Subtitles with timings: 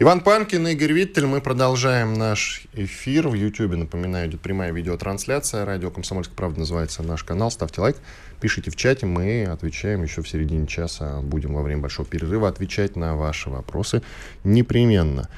[0.00, 1.26] Иван Панкин, Игорь Виттель.
[1.26, 3.26] Мы продолжаем наш эфир.
[3.26, 5.64] В YouTube, напоминаю, идет прямая видеотрансляция.
[5.64, 7.50] Радио «Комсомольская правда» называется наш канал.
[7.50, 7.96] Ставьте лайк,
[8.40, 9.06] пишите в чате.
[9.06, 11.20] Мы отвечаем еще в середине часа.
[11.20, 14.02] Будем во время большого перерыва отвечать на ваши вопросы
[14.44, 15.28] непременно.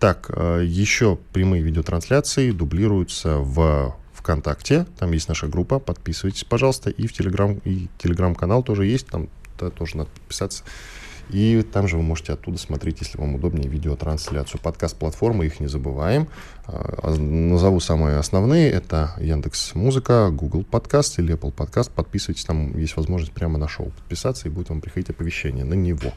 [0.00, 4.86] Так, э, еще прямые видеотрансляции дублируются в ВКонтакте.
[4.98, 5.78] Там есть наша группа.
[5.78, 6.90] Подписывайтесь, пожалуйста.
[6.90, 9.06] И в Телеграм, и Телеграм-канал тоже есть.
[9.06, 10.64] Там тоже надо подписаться.
[11.30, 14.60] И там же вы можете оттуда смотреть, если вам удобнее, видеотрансляцию.
[14.60, 16.28] Подкаст-платформы, их не забываем.
[16.66, 18.70] А, назову самые основные.
[18.70, 21.90] Это Яндекс Музыка, Google Подкаст или Apple Подкаст.
[21.90, 26.12] Подписывайтесь, там есть возможность прямо на шоу подписаться, и будет вам приходить оповещение на него.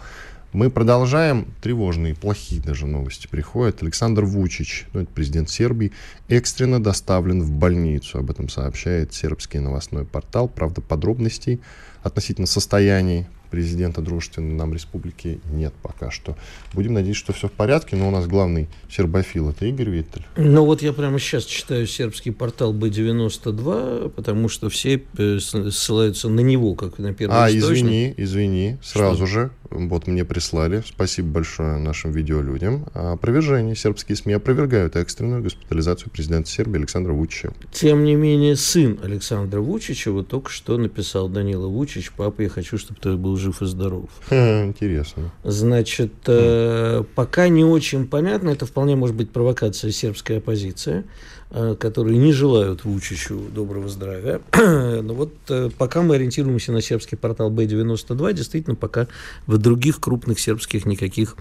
[0.54, 1.48] Мы продолжаем.
[1.62, 3.82] Тревожные, плохие даже новости приходят.
[3.82, 5.94] Александр Вучич, ну, это президент Сербии,
[6.28, 8.17] экстренно доставлен в больницу.
[8.17, 10.50] Об этом сообщает сербский новостной портал.
[10.50, 11.62] Правда, подробностей
[12.04, 16.36] относительно состояний президента дружественной нам республики нет пока что.
[16.74, 20.26] Будем надеяться, что все в порядке, но у нас главный сербофил это Игорь Виттель.
[20.38, 26.40] Ну вот я прямо сейчас читаю сербский портал Б92, потому что все э, ссылаются на
[26.40, 27.78] него, как на первый А, источник.
[27.78, 29.34] извини, извини, сразу что?
[29.34, 33.75] же, вот мне прислали, спасибо большое нашим видеолюдям, опровержение.
[33.75, 37.53] Сербские СМИ опровергают экстренную госпитализацию президента Сербии Александра Вучича.
[37.72, 42.77] Тем не менее, сын Александра Вучича вот только что написал Данила Вучич, папа, я хочу,
[42.77, 44.09] чтобы ты был жив и здоров.
[44.30, 45.31] Интересно.
[45.44, 51.03] Значит, э, пока не очень понятно, это вполне может быть провокация сербской оппозиции,
[51.52, 54.42] которые не желают Вучичу доброго здравия.
[55.02, 59.08] Но вот э, пока мы ориентируемся на сербский портал B92, действительно, пока
[59.48, 61.36] в других крупных сербских никаких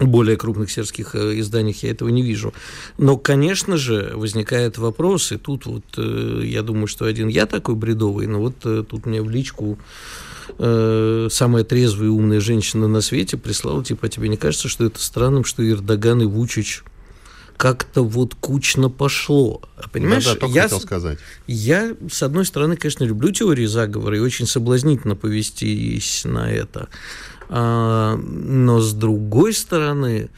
[0.00, 2.52] более крупных сербских э, изданиях я этого не вижу.
[2.98, 7.76] Но, конечно же, возникает вопрос, и тут вот э, я думаю, что один я такой
[7.76, 9.78] бредовый, но вот э, тут мне в личку
[10.58, 14.84] э, самая трезвая и умная женщина на свете прислала, типа, а тебе не кажется, что
[14.84, 16.82] это странным, что Эрдоган и Вучич
[17.56, 19.62] как-то вот кучно пошло.
[19.92, 21.18] Понимаешь, да, да, я, хотел сказать.
[21.46, 26.88] я, с одной стороны, конечно, люблю теории заговора и очень соблазнительно повестись на это.
[27.48, 30.30] А, но с другой стороны,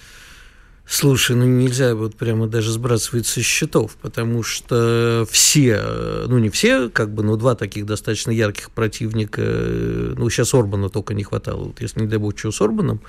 [0.88, 5.82] Слушай, ну нельзя вот прямо даже сбрасывать со счетов, потому что все,
[6.28, 11.12] ну не все, как бы, но два таких достаточно ярких противника, ну сейчас Орбана только
[11.14, 11.64] не хватало.
[11.64, 13.00] Вот если, не дай бог, что с Орбаном,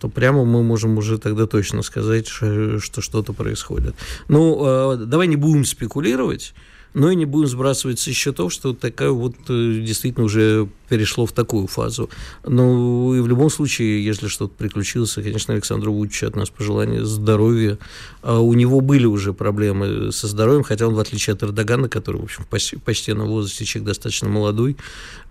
[0.00, 3.94] то прямо мы можем уже тогда точно сказать, что что-то происходит.
[4.26, 6.52] Ну, а, давай не будем спекулировать,
[6.94, 11.32] но и не будем сбрасывать со счетов, что такая вот э, действительно уже перешло в
[11.32, 12.10] такую фазу.
[12.44, 17.78] Ну, и в любом случае, если что-то приключилось, конечно, Александру Вучичу от нас пожелания здоровья.
[18.22, 22.20] А у него были уже проблемы со здоровьем, хотя он, в отличие от Эрдогана, который,
[22.20, 24.76] в общем, почти, почти на возрасте человек достаточно молодой,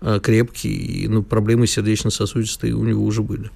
[0.00, 3.50] а, крепкий, и, ну, проблемы сердечно-сосудистые у него уже были.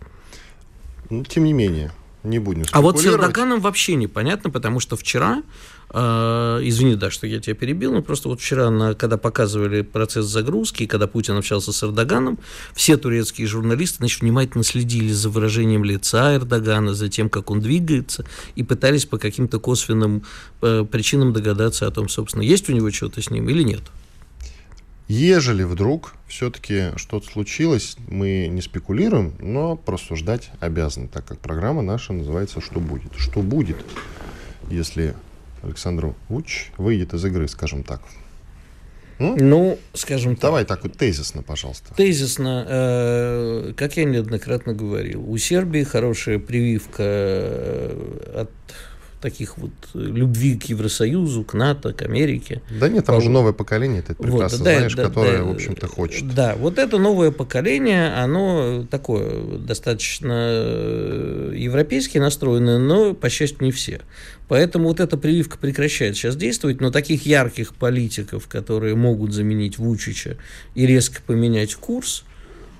[1.09, 5.43] Ну, тем не менее, не будем А вот с Эрдоганом вообще непонятно, потому что вчера,
[5.91, 10.87] извини, да, что я тебя перебил, но просто вот вчера, на, когда показывали процесс загрузки,
[10.87, 12.39] когда Путин общался с Эрдоганом,
[12.75, 18.25] все турецкие журналисты значит, внимательно следили за выражением лица Эрдогана, за тем, как он двигается,
[18.57, 20.25] и пытались по каким-то косвенным
[20.63, 23.83] э, причинам догадаться о том, собственно, есть у него что-то с ним или нет.
[25.07, 32.15] Ежели вдруг все-таки что-то случилось, мы не спекулируем, но просуждать обязаны, так как программа наша
[32.15, 33.13] называется «Что будет?».
[33.19, 33.77] Что будет,
[34.71, 35.15] если
[35.65, 38.01] Александр Уч выйдет из игры, скажем так?
[39.19, 40.43] Ну, ну скажем так.
[40.43, 41.95] Давай так вот тезисно, пожалуйста.
[41.95, 48.51] Тезисно, э, как я неоднократно говорил, у Сербии хорошая прививка э, от
[49.25, 52.61] таких вот э, любви к Евросоюзу, к НАТО, к Америке.
[52.79, 55.51] Да нет, там уже новое поколение, ты прекрасно вот, да, знаешь, да, которое, да, в
[55.51, 56.35] общем-то, хочет.
[56.35, 63.73] Да, вот это новое поколение, оно такое достаточно э, европейски настроенное, но, по счастью, не
[63.73, 64.03] все.
[64.47, 70.37] Поэтому вот эта прививка прекращает сейчас действовать, но таких ярких политиков, которые могут заменить Вучича
[70.75, 72.25] и резко поменять курс–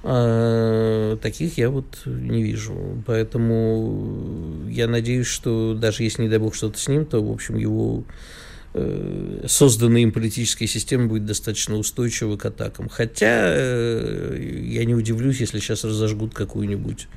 [0.07, 3.03] а, таких я вот не вижу.
[3.07, 7.57] Поэтому я надеюсь, что даже если, не дай бог, что-то с ним, то, в общем,
[7.57, 8.05] его
[8.75, 12.91] э, созданная им политическая система будет достаточно устойчива к атакам.
[12.91, 17.09] Хотя э, я не удивлюсь, если сейчас разожгут какую-нибудь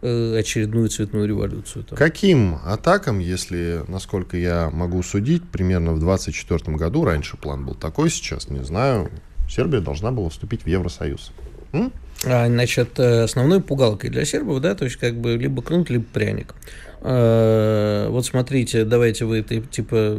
[0.00, 1.84] э, очередную цветную революцию.
[1.84, 1.96] Там.
[1.96, 8.10] Каким атакам, если, насколько я могу судить, примерно в 24 году, раньше план был такой,
[8.10, 9.12] сейчас не знаю,
[9.48, 11.30] Сербия должна была вступить в Евросоюз.
[11.72, 11.92] М?
[12.24, 16.54] А, значит, основной пугалкой для сербов, да, то есть как бы либо кнут, либо пряник.
[17.00, 20.18] А, вот смотрите, давайте вы типа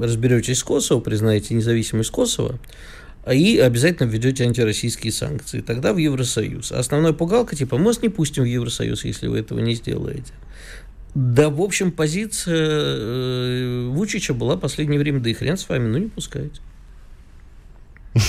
[0.00, 2.58] разберетесь с Косово, признаете независимость Косово,
[3.30, 5.60] и обязательно введете антироссийские санкции.
[5.60, 6.72] Тогда в Евросоюз.
[6.72, 10.32] Основная пугалка, типа, мы вас не пустим в Евросоюз, если вы этого не сделаете.
[11.14, 15.88] Да, в общем, позиция э, Вучича была в последнее время, да и хрен с вами,
[15.88, 16.60] ну не пускайте.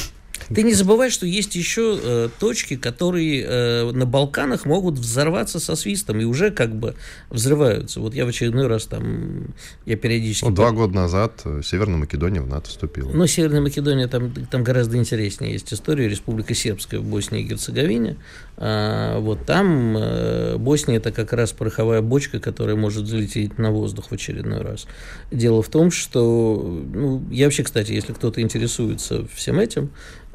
[0.54, 5.76] Ты не забывай, что есть еще э, точки, которые э, на Балканах могут взорваться со
[5.76, 6.96] свистом и уже как бы
[7.30, 8.00] взрываются.
[8.00, 9.54] Вот я в очередной раз там,
[9.86, 10.46] я периодически...
[10.46, 13.12] Ну, два года назад э, Северная Македония в НАТО вступила.
[13.12, 16.08] Ну, Северная Македония, там, там гораздо интереснее есть история.
[16.08, 18.18] Республика Сербская в Боснии и Герцеговине.
[18.58, 24.10] А, вот там э, Босния это как раз пороховая бочка, которая может залететь на воздух
[24.10, 24.88] в очередной раз.
[25.32, 26.84] Дело в том, что...
[26.94, 29.92] Ну, я вообще, кстати, если кто-то интересуется всем этим,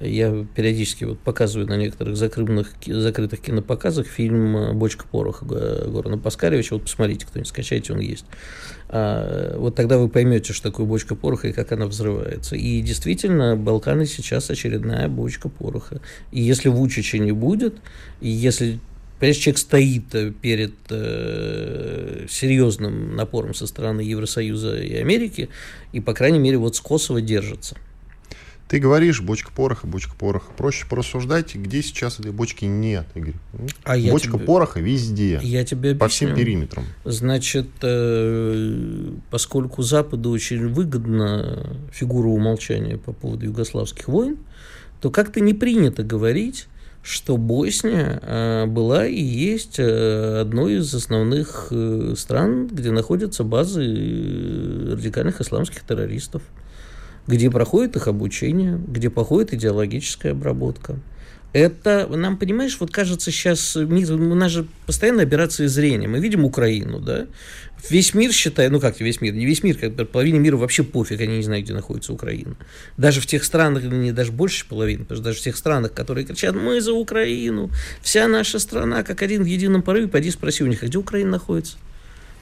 [0.09, 6.75] я периодически вот показываю на некоторых закрытых, закрытых кинопоказах фильм «Бочка пороха» Горана Паскаревича.
[6.75, 8.27] Вот посмотрите, кто-нибудь скачайте, он есть.
[8.89, 12.57] А, вот тогда вы поймете, что такое бочка пороха и как она взрывается.
[12.57, 16.01] И действительно, Балканы сейчас очередная бочка пороха.
[16.33, 17.77] И если Вучича не будет,
[18.21, 18.79] и если
[19.19, 25.49] Понимаешь, человек стоит перед э, серьезным напором со стороны Евросоюза и Америки,
[25.93, 27.79] и, по крайней мере, вот с Косово держится.
[28.69, 30.51] Ты говоришь, бочка пороха, бочка пороха.
[30.57, 33.35] Проще порассуждать, где сейчас этой бочки нет, Игорь.
[33.85, 34.45] А бочка тебе...
[34.45, 35.39] пороха везде.
[35.41, 35.99] Я тебе объясню.
[36.01, 36.85] По всем периметрам.
[37.05, 44.37] Значит, э, поскольку Западу очень выгодна фигура умолчания по поводу югославских войн,
[45.01, 46.67] то как-то не принято говорить,
[47.05, 51.73] что Босния э, была и есть э, одной из основных
[52.17, 53.85] стран, где находятся базы
[54.91, 56.43] радикальных исламских террористов
[57.27, 60.97] где проходит их обучение, где проходит идеологическая обработка.
[61.53, 66.07] Это нам, понимаешь, вот кажется сейчас, мир, у нас же постоянно операция зрения.
[66.07, 67.29] Мы видим Украину, да?
[67.89, 71.21] Весь мир считает, ну как весь мир, не весь мир, как половине мира вообще пофиг,
[71.21, 72.57] они не знают, где находится Украина.
[72.99, 76.27] Даже в тех странах, не даже больше половины, потому что даже в тех странах, которые
[76.27, 77.71] кричат, мы за Украину,
[78.03, 81.31] вся наша страна, как один в едином порыве, пойди спроси у них, а где Украина
[81.33, 81.79] находится?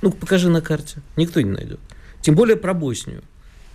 [0.03, 0.97] Ну, покажи на карте.
[1.17, 1.79] Никто не найдет.
[2.21, 3.23] Тем более про Боснию.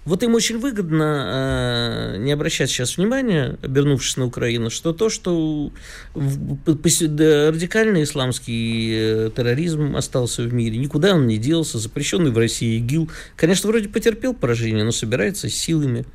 [0.05, 5.71] Вот им очень выгодно э, не обращать сейчас внимания, обернувшись на Украину, что то, что
[6.15, 13.09] радикальный исламский э, терроризм остался в мире, никуда он не делся, запрещенный в России ИГИЛ,
[13.35, 16.05] конечно, вроде потерпел поражение, но собирается силами.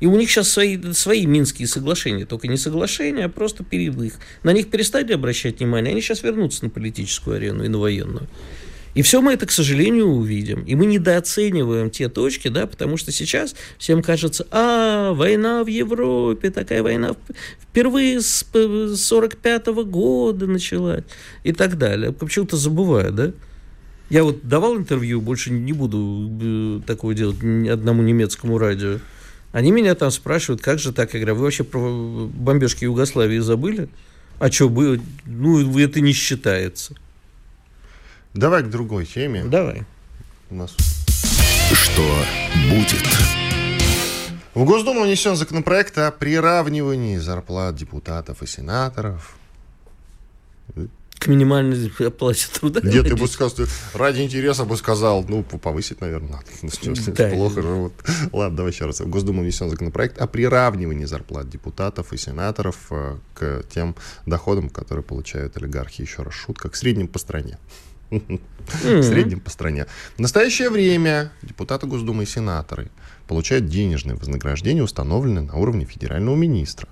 [0.00, 3.94] И у них сейчас свои, свои минские соглашения, только не соглашения, а просто перед.
[4.42, 8.28] На них перестали обращать внимание, они сейчас вернутся на политическую арену и на военную.
[8.96, 10.62] И все мы это, к сожалению, увидим.
[10.62, 16.50] И мы недооцениваем те точки, да, потому что сейчас всем кажется, а, война в Европе,
[16.50, 17.14] такая война
[17.60, 18.42] впервые с
[18.96, 21.04] 45 -го года началась
[21.44, 22.10] и так далее.
[22.10, 23.32] Почему-то забываю, да?
[24.08, 27.36] Я вот давал интервью, больше не буду э, такого делать
[27.70, 29.00] одному немецкому радио.
[29.52, 33.90] Они меня там спрашивают, как же так, я говорю, вы вообще про бомбежки Югославии забыли?
[34.38, 34.98] А что было?
[35.26, 36.94] Ну, это не считается.
[38.36, 39.44] Давай к другой теме.
[39.44, 39.84] Давай.
[40.50, 40.76] У нас...
[41.72, 42.02] Что
[42.70, 43.02] будет?
[44.54, 49.36] В Госдуму внесен законопроект о приравнивании зарплат депутатов и сенаторов.
[51.18, 52.80] К минимальной оплате труда.
[52.80, 56.46] Где ты бы сказал, ради интереса бы сказал, ну, повысить, наверное, надо.
[56.82, 57.68] Ну, да, плохо же.
[57.68, 57.92] Вот.
[58.32, 59.00] Ладно, давай еще раз.
[59.00, 65.02] В Госдуму внесен законопроект о приравнивании зарплат депутатов и сенаторов э, к тем доходам, которые
[65.02, 66.02] получают олигархи.
[66.02, 67.58] Еще раз шутка, к средним по стране.
[68.10, 69.86] В среднем по стране.
[70.16, 72.90] В настоящее время депутаты Госдумы и сенаторы
[73.26, 76.88] получают денежное вознаграждение, установленное на уровне федерального министра.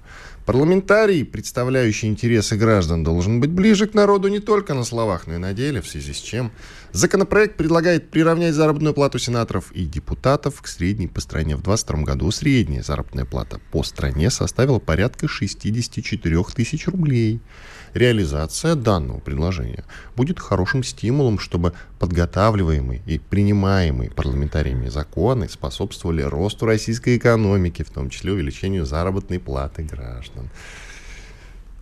[0.47, 5.38] Парламентарий, представляющий интересы граждан, должен быть ближе к народу не только на словах, но и
[5.38, 6.52] на деле, в связи с чем
[6.92, 11.56] законопроект предлагает приравнять заработную плату сенаторов и депутатов к средней по стране.
[11.56, 17.40] В 2022 году средняя заработная плата по стране составила порядка 64 тысяч рублей.
[17.95, 19.85] Реализация данного предложения
[20.17, 28.11] будет хорошим стимулом, чтобы подготавливаемые и принимаемые парламентариями законы способствовали росту российской экономики, в том
[28.11, 30.51] числе увеличению заработной платы граждан.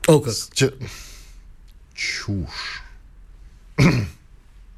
[0.06, 0.34] О, как?
[1.94, 2.82] Чушь.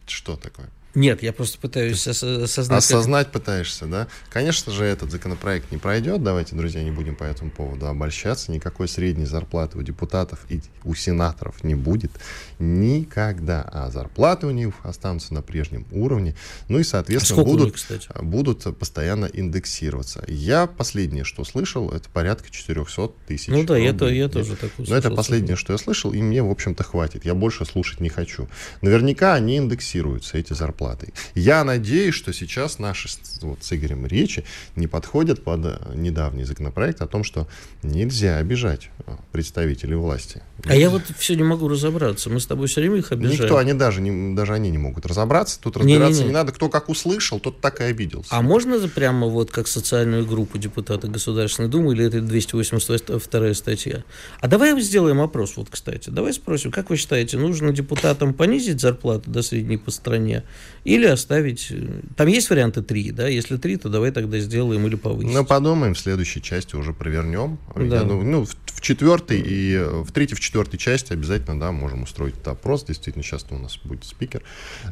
[0.06, 0.68] Что такое?
[0.94, 2.84] Нет, я просто пытаюсь осознать.
[2.84, 3.42] Осознать как...
[3.42, 4.06] пытаешься, да?
[4.30, 6.22] Конечно же, этот законопроект не пройдет.
[6.22, 8.52] Давайте, друзья, не будем по этому поводу обольщаться.
[8.52, 12.12] Никакой средней зарплаты у депутатов и у сенаторов не будет
[12.60, 13.62] никогда.
[13.72, 16.36] А зарплаты у них останутся на прежнем уровне.
[16.68, 20.24] Ну и, соответственно, а будут, них, будут постоянно индексироваться.
[20.28, 23.48] Я последнее, что слышал, это порядка 400 тысяч.
[23.48, 24.92] Ну да, это, я тоже так услышал.
[24.92, 27.24] Но это последнее, что я слышал, и мне, в общем-то, хватит.
[27.24, 28.48] Я больше слушать не хочу.
[28.80, 31.12] Наверняка они индексируются, эти зарплаты зарплатой.
[31.34, 33.08] Я надеюсь, что сейчас наши
[33.42, 34.44] вот, с Игорем речи
[34.76, 37.46] не подходят под э, недавний законопроект о том, что
[37.82, 40.42] нельзя обижать э, представителей власти.
[40.66, 42.30] А я вот все не могу разобраться.
[42.30, 43.42] Мы с тобой все время их обижаем.
[43.42, 45.60] Никто, они даже, не, даже они не могут разобраться.
[45.60, 46.28] Тут разбираться не, не, не.
[46.28, 46.52] не надо.
[46.52, 48.28] Кто как услышал, тот так и обиделся.
[48.30, 54.04] А можно прямо вот как социальную группу депутата Государственной Думы, или это 282 статья?
[54.40, 56.10] А давай сделаем опрос, вот, кстати.
[56.10, 60.44] Давай спросим, как вы считаете, нужно депутатам понизить зарплату до средней по стране
[60.82, 61.68] или оставить...
[61.70, 63.28] Э, там есть варианты три, да?
[63.28, 65.32] Если три, то давай тогда сделаем или повысим.
[65.32, 67.58] Ну, подумаем, в следующей части уже провернем.
[67.76, 68.00] Да.
[68.00, 72.34] Я, ну, в, в четвертой и в третьей, в четвертой части обязательно, да, можем устроить
[72.34, 72.84] этот опрос.
[72.84, 74.42] Действительно, сейчас у нас будет спикер.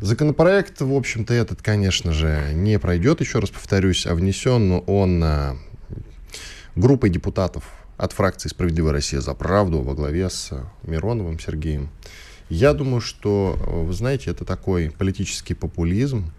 [0.01, 5.25] Законопроект, в общем-то, этот, конечно же, не пройдет, еще раз повторюсь, а внесен он
[6.75, 7.65] группой депутатов
[7.97, 10.51] от фракции «Справедливая Россия за правду» во главе с
[10.83, 11.91] Мироновым Сергеем.
[12.55, 16.31] Я думаю, что, вы знаете, это такой политический популизм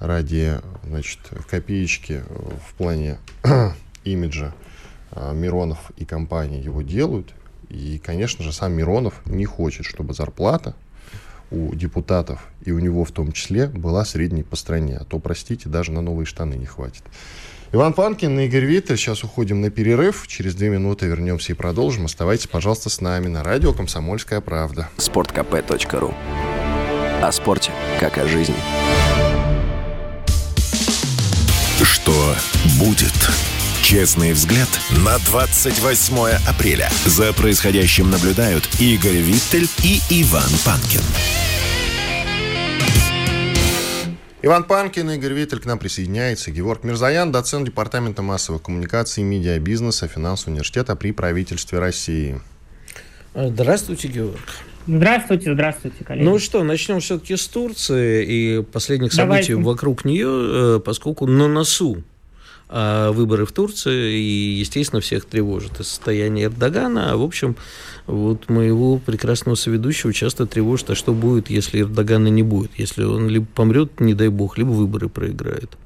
[0.00, 2.22] ради, значит, в копеечке
[2.66, 3.18] в плане
[4.04, 4.54] имиджа
[5.10, 7.34] а, Миронов и компании его делают.
[7.68, 10.74] И, конечно же, сам Миронов не хочет, чтобы зарплата
[11.50, 14.96] у депутатов, и у него в том числе, была средней по стране.
[14.96, 17.02] А то, простите, даже на новые штаны не хватит.
[17.70, 18.96] Иван Панкин и Игорь Виттель.
[18.96, 20.26] Сейчас уходим на перерыв.
[20.26, 22.06] Через две минуты вернемся и продолжим.
[22.06, 24.88] Оставайтесь, пожалуйста, с нами на радио «Комсомольская правда».
[24.96, 26.14] Спорткп.ру
[27.22, 27.70] О спорте,
[28.00, 28.54] как о жизни.
[31.82, 32.34] Что
[32.78, 33.12] будет?
[33.82, 34.68] Честный взгляд
[35.04, 36.16] на 28
[36.48, 36.90] апреля.
[37.04, 41.02] За происходящим наблюдают Игорь Виттель и Иван Панкин.
[44.40, 46.52] Иван Панкин, Игорь Виттель к нам присоединяется.
[46.52, 52.40] Георг Мирзаян, доцент Департамента массовых коммуникаций медиабизнеса финансового университета при правительстве России.
[53.34, 54.38] Здравствуйте, Георг.
[54.86, 56.24] Здравствуйте, здравствуйте, коллеги.
[56.24, 59.48] Ну что, начнем все-таки с Турции и последних Давайте.
[59.48, 62.02] событий вокруг нее, э, поскольку на носу
[62.70, 67.12] а, выборы в Турции, и, естественно, всех тревожит и состояние Эрдогана.
[67.12, 67.56] А, в общем,
[68.06, 73.28] вот моего прекрасного соведущего часто тревожит, а что будет, если Эрдогана не будет, если он
[73.28, 75.78] либо помрет, не дай бог, либо выборы проиграет.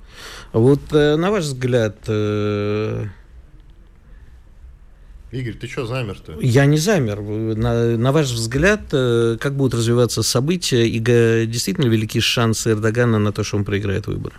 [0.52, 1.96] Вот э, на ваш взгляд...
[2.08, 3.06] Э,
[5.30, 6.36] Игорь, ты что замер-то?
[6.40, 7.20] Я не замер.
[7.20, 13.32] На, на ваш взгляд, э, как будут развиваться события и действительно велики шансы Эрдогана на
[13.32, 14.34] то, что он проиграет выборы?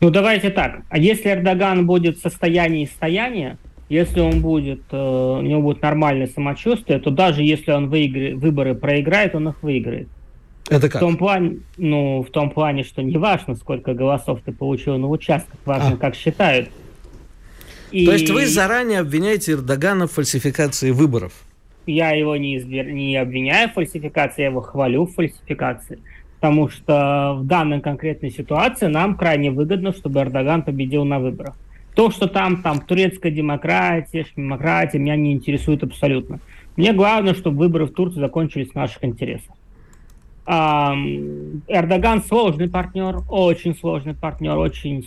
[0.00, 0.82] Ну, давайте так.
[0.88, 3.58] А если Эрдоган будет в состоянии стояния,
[3.90, 8.74] если он будет, э, у него будет нормальное самочувствие, то даже если он выиграет, выборы
[8.74, 10.08] проиграет, он их выиграет.
[10.70, 10.96] Это как?
[10.96, 15.08] В том плане, ну, в том плане, что не важно, сколько голосов ты получил на
[15.08, 15.96] участках, важно, а.
[15.96, 16.70] как считают.
[17.90, 18.06] И...
[18.06, 21.32] То есть вы заранее обвиняете Эрдогана в фальсификации выборов?
[21.86, 22.86] Я его не, избир...
[22.86, 25.98] не обвиняю в фальсификации, я его хвалю в фальсификации.
[26.40, 31.54] Потому что в данной конкретной ситуации нам крайне выгодно, чтобы Эрдоган победил на выборах.
[31.94, 36.40] То, что там, там турецкая демократия, демократия, меня не интересует абсолютно.
[36.76, 39.54] Мне главное, чтобы выборы в Турции закончились в наших интересах.
[40.46, 45.06] Эрдоган сложный партнер, очень сложный партнер, очень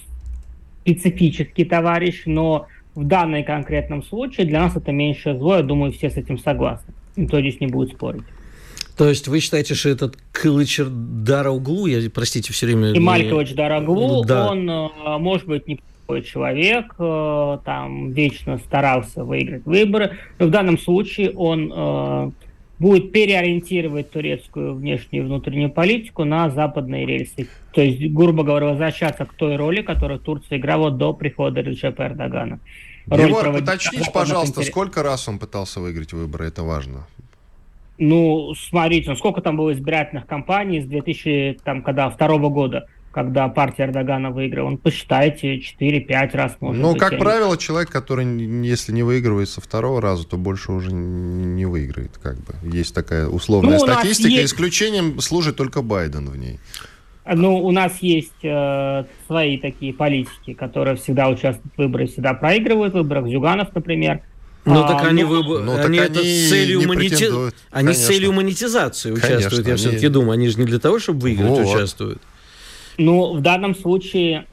[0.81, 6.11] специфический товарищ, но в данном конкретном случае для нас это меньшее зло, я думаю, все
[6.11, 6.93] с этим согласны.
[7.15, 8.23] Никто здесь не будет спорить.
[8.97, 12.91] То есть вы считаете, что этот Кылычер Дароглу, я, простите, все время...
[12.91, 14.51] И Малькович Дароглу, да.
[14.51, 15.79] он, э, может быть, не
[16.21, 22.31] человек, э, там вечно старался выиграть выборы, но в данном случае он э,
[22.77, 27.47] будет переориентировать турецкую внешнюю и внутреннюю политику на западные рельсы.
[27.71, 32.59] То есть, грубо говоря, возвращаться к той роли, которую Турция играла до прихода Реджепа Эрдогана.
[33.07, 34.71] Егор, уточните, пожалуйста, интерес.
[34.71, 37.05] сколько раз он пытался выиграть выборы, это важно.
[37.97, 43.47] Ну, смотрите, ну, сколько там было избирательных кампаний с 2000, там, когда, второго года когда
[43.47, 44.67] партия Эрдогана выиграла.
[44.67, 48.25] Он посчитайте 4-5 раз может Ну, быть, как правило, человек, который,
[48.65, 52.55] если не выигрывает со второго раза, то больше уже не выиграет, как бы.
[52.63, 54.53] Есть такая условная ну, статистика, есть...
[54.53, 56.59] исключением служит только Байден в ней.
[57.25, 62.93] Ну, у нас есть э, свои такие политики, которые всегда участвуют в выборах, всегда проигрывают
[62.93, 63.27] в выборах.
[63.27, 64.21] Зюганов, например.
[64.65, 67.27] Ну, а, так они, ну, ну, они, так это они с целью монети...
[67.72, 70.32] Они с целью монетизации участвуют, Конечно, я все-таки думаю.
[70.32, 71.67] Они же не для того, чтобы выиграть, вот.
[71.67, 72.22] участвуют.
[72.98, 74.46] Ну, в данном случае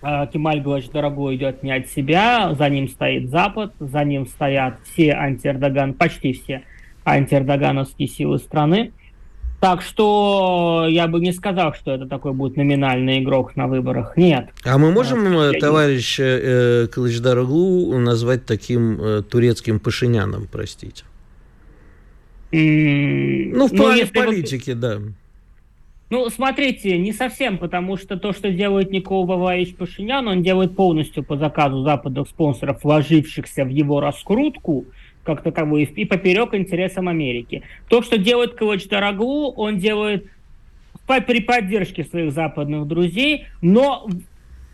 [0.00, 4.78] э, Кемаль Галач Дорогой идет не от себя, за ним стоит Запад, за ним стоят
[4.90, 6.62] все анти-Эрдоган, почти все
[7.06, 8.92] антиэрдогановские силы страны.
[9.66, 14.16] Так что я бы не сказал, что это такой будет номинальный игрок на выборах.
[14.16, 14.50] Нет.
[14.64, 21.02] А мы можем а, товарища э, Кылычдараглу назвать таким э, турецким Пашиняном, простите?
[22.52, 24.76] Mm, ну, в ну, плане политики, вы...
[24.76, 24.98] да.
[26.10, 31.24] Ну, смотрите, не совсем, потому что то, что делает Никол Баваевич Пашинян, он делает полностью
[31.24, 34.86] по заказу западных спонсоров, вложившихся в его раскрутку,
[35.26, 37.62] как таковой, и поперек интересам Америки.
[37.88, 40.26] То, что делает Калач Дороглу, он делает
[41.06, 44.08] при поддержке своих западных друзей, но,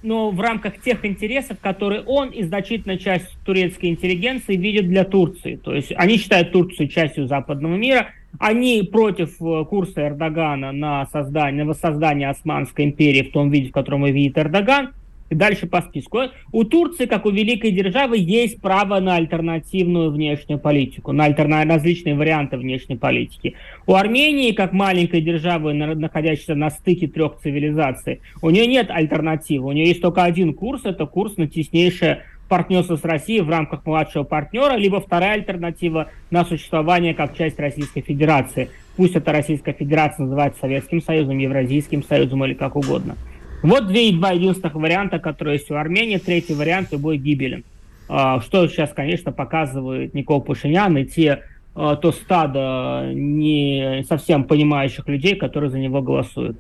[0.03, 5.57] но в рамках тех интересов, которые он и значительная часть турецкой интеллигенции видит для Турции.
[5.57, 11.65] То есть они считают Турцию частью западного мира, они против э, курса Эрдогана на создание,
[11.65, 14.95] на воссоздание Османской империи в том виде, в котором ее видит Эрдоган,
[15.35, 16.19] дальше по списку.
[16.53, 21.65] У Турции, как у великой державы, есть право на альтернативную внешнюю политику, на альтерна...
[21.65, 23.55] различные варианты внешней политики.
[23.87, 29.69] У Армении, как маленькой державы, находящейся на стыке трех цивилизаций, у нее нет альтернативы.
[29.69, 33.87] У нее есть только один курс, это курс на теснейшее партнерство с Россией в рамках
[33.87, 38.69] младшего партнера, либо вторая альтернатива на существование как часть Российской Федерации.
[38.95, 43.17] Пусть эта Российская Федерация называется Советским Союзом, Евразийским Союзом или как угодно.
[43.63, 46.19] Вот две и два единственных варианта, которые есть у Армении.
[46.19, 47.65] Третий вариант любой гибелен.
[48.09, 55.07] А, что сейчас, конечно, показывает Никол Пашинян и те, а, то стадо не совсем понимающих
[55.09, 56.59] людей, которые за него голосуют.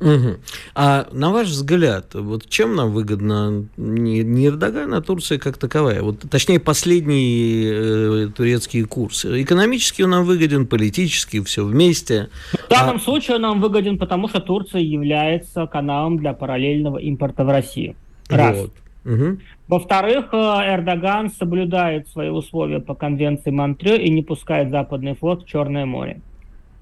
[0.00, 0.36] Угу.
[0.74, 6.02] А на ваш взгляд, вот чем нам выгодно не, не Эрдоган, а Турция как таковая?
[6.02, 9.24] Вот, точнее, последний э, турецкий курс.
[9.24, 12.28] Экономически он нам выгоден, политически, все вместе.
[12.52, 13.00] В данном а...
[13.00, 17.94] случае он нам выгоден, потому что Турция является каналом для параллельного импорта в Россию.
[18.28, 18.56] Раз.
[18.56, 18.72] Вот.
[19.04, 19.38] Угу.
[19.68, 25.46] Во-вторых, э, Эрдоган соблюдает свои условия по конвенции Монтрё и не пускает Западный флот в
[25.46, 26.20] Черное море.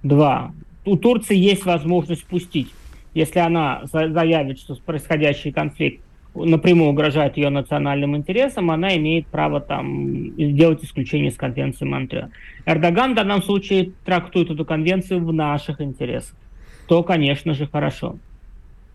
[0.02, 0.52] Два.
[0.84, 2.68] У Турции есть возможность пустить
[3.14, 6.02] если она заявит, что происходящий конфликт
[6.34, 12.28] напрямую угрожает ее национальным интересам, она имеет право там сделать исключение из конвенции Монтрео.
[12.64, 16.34] Эрдоган в данном случае трактует эту конвенцию в наших интересах.
[16.88, 18.16] То, конечно же, хорошо.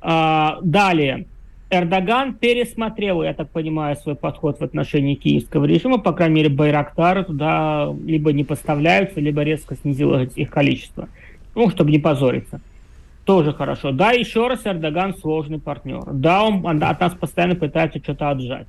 [0.02, 1.26] А, далее.
[1.70, 6.00] Эрдоган пересмотрел, я так понимаю, свой подход в отношении киевского режима.
[6.00, 11.10] По крайней мере, Байрактары туда либо не поставляются, либо резко снизил их количество.
[11.54, 12.62] Ну, чтобы не позориться
[13.28, 13.92] тоже хорошо.
[13.92, 16.04] Да, еще раз, Эрдоган сложный партнер.
[16.14, 18.68] Да, он от нас постоянно пытается что-то отжать.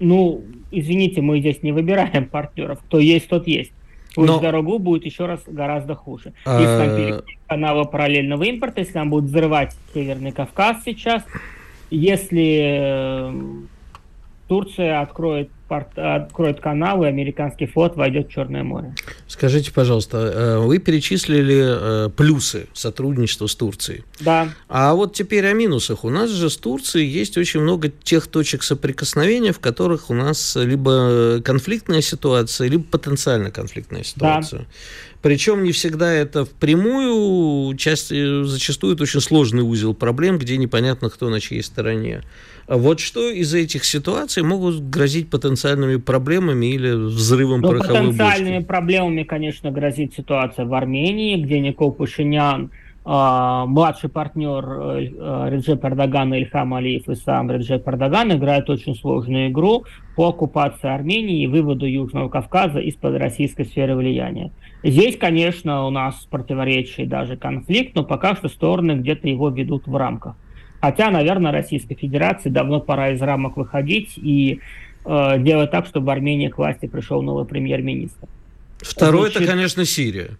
[0.00, 2.80] Ну, извините, мы здесь не выбираем партнеров.
[2.86, 3.72] Кто есть, тот есть.
[4.16, 4.40] Пусть Но...
[4.40, 6.32] дорогу будет еще раз гораздо хуже.
[6.46, 11.22] Если там перекрыть каналы параллельного импорта, если нам будут взрывать Северный Кавказ сейчас,
[11.90, 13.32] если э,
[14.48, 18.94] Турция откроет откроет канал, и американский флот войдет в Черное море.
[19.26, 24.04] Скажите, пожалуйста, э, вы перечислили э, плюсы сотрудничества с Турцией.
[24.20, 24.48] Да.
[24.68, 26.04] А вот теперь о минусах.
[26.04, 30.54] У нас же с Турцией есть очень много тех точек соприкосновения, в которых у нас
[30.56, 34.60] либо конфликтная ситуация, либо потенциально конфликтная ситуация.
[34.60, 34.66] Да.
[35.26, 41.10] Причем не всегда это впрямую, часть, э, зачастую это очень сложный узел проблем, где непонятно,
[41.10, 42.22] кто на чьей стороне.
[42.68, 48.68] Вот что из этих ситуаций могут грозить потенциальными проблемами или взрывом ну, пороховой Потенциальными бочки?
[48.68, 52.70] проблемами, конечно, грозит ситуация в Армении, где Никол Пашинян,
[53.06, 59.84] младший партнер э, Реджеп Эрдогана Ильхам Алиев и сам Реджеп Эрдоган играют очень сложную игру
[60.16, 64.50] по оккупации Армении и выводу Южного Кавказа из-под российской сферы влияния.
[64.82, 69.94] Здесь, конечно, у нас противоречие даже конфликт, но пока что стороны где-то его ведут в
[69.94, 70.34] рамках.
[70.80, 74.58] Хотя, наверное, Российской Федерации давно пора из рамок выходить и
[75.04, 78.26] э, делать так, чтобы в Армении к власти пришел новый премьер-министр.
[78.78, 80.30] Второе, Значит, это, конечно, Сирия.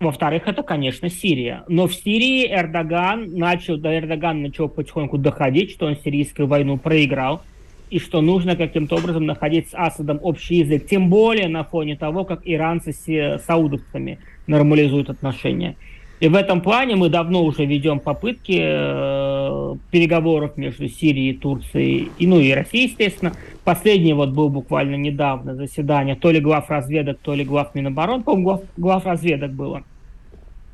[0.00, 1.64] Во-вторых, это, конечно, Сирия.
[1.66, 7.42] Но в Сирии Эрдоган начал, да, Эрдоган начал потихоньку доходить, что он сирийскую войну проиграл,
[7.90, 10.86] и что нужно каким-то образом находить с Асадом общий язык.
[10.86, 15.74] Тем более на фоне того, как иранцы с саудовцами нормализуют отношения.
[16.20, 22.26] И в этом плане мы давно уже ведем попытки э, переговоров между Сирией, Турцией и,
[22.26, 23.32] ну, и Россией, естественно.
[23.64, 28.44] Последний вот был буквально недавно заседание то ли глав разведок, то ли глав Миноборон, по-моему,
[28.44, 29.84] глав, глав разведок было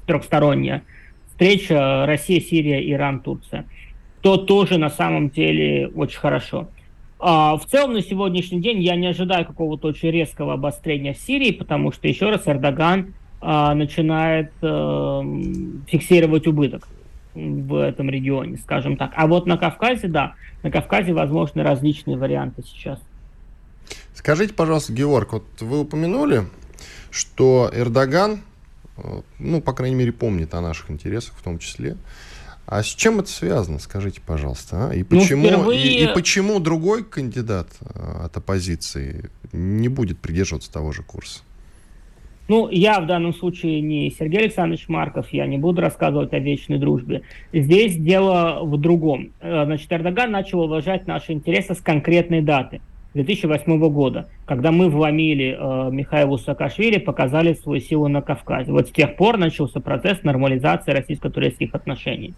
[0.07, 0.83] трехсторонняя
[1.35, 3.67] встреча Россия, Сирия, Иран, Турция.
[4.21, 6.69] То тоже на самом деле очень хорошо.
[7.19, 11.51] А, в целом на сегодняшний день я не ожидаю какого-то очень резкого обострения в Сирии,
[11.51, 13.15] потому что, еще раз, Эрдоган
[13.47, 15.23] а, начинает э,
[15.87, 16.89] фиксировать убыток.
[17.35, 19.13] в этом регионе, скажем так.
[19.17, 22.99] А вот на Кавказе, да, на Кавказе возможны различные варианты сейчас.
[24.15, 26.47] Скажите, пожалуйста, Георг, вот вы упомянули,
[27.11, 28.41] что Эрдоган,
[28.97, 31.99] э, ну, по крайней мере, помнит о наших интересах в том числе.
[32.65, 34.95] А с чем это связано, скажите, пожалуйста, а?
[34.95, 35.83] И ну, почему, ну, впервые...
[35.83, 41.43] и, и почему другой кандидат э, от оппозиции не будет придерживаться того же курса?
[42.47, 46.79] Ну, я в данном случае не Сергей Александрович Марков, я не буду рассказывать о вечной
[46.79, 47.23] дружбе.
[47.53, 49.31] Здесь дело в другом.
[49.41, 52.83] Э, значит, Эрдоган начал уважать наши интересы с конкретной даты.
[53.15, 58.73] 2008 года, когда мы вломили э, Михаилу Саакашвили, показали свою силу на Кавказе.
[58.73, 62.35] Вот с тех пор начался процесс нормализации российско-турецких отношений.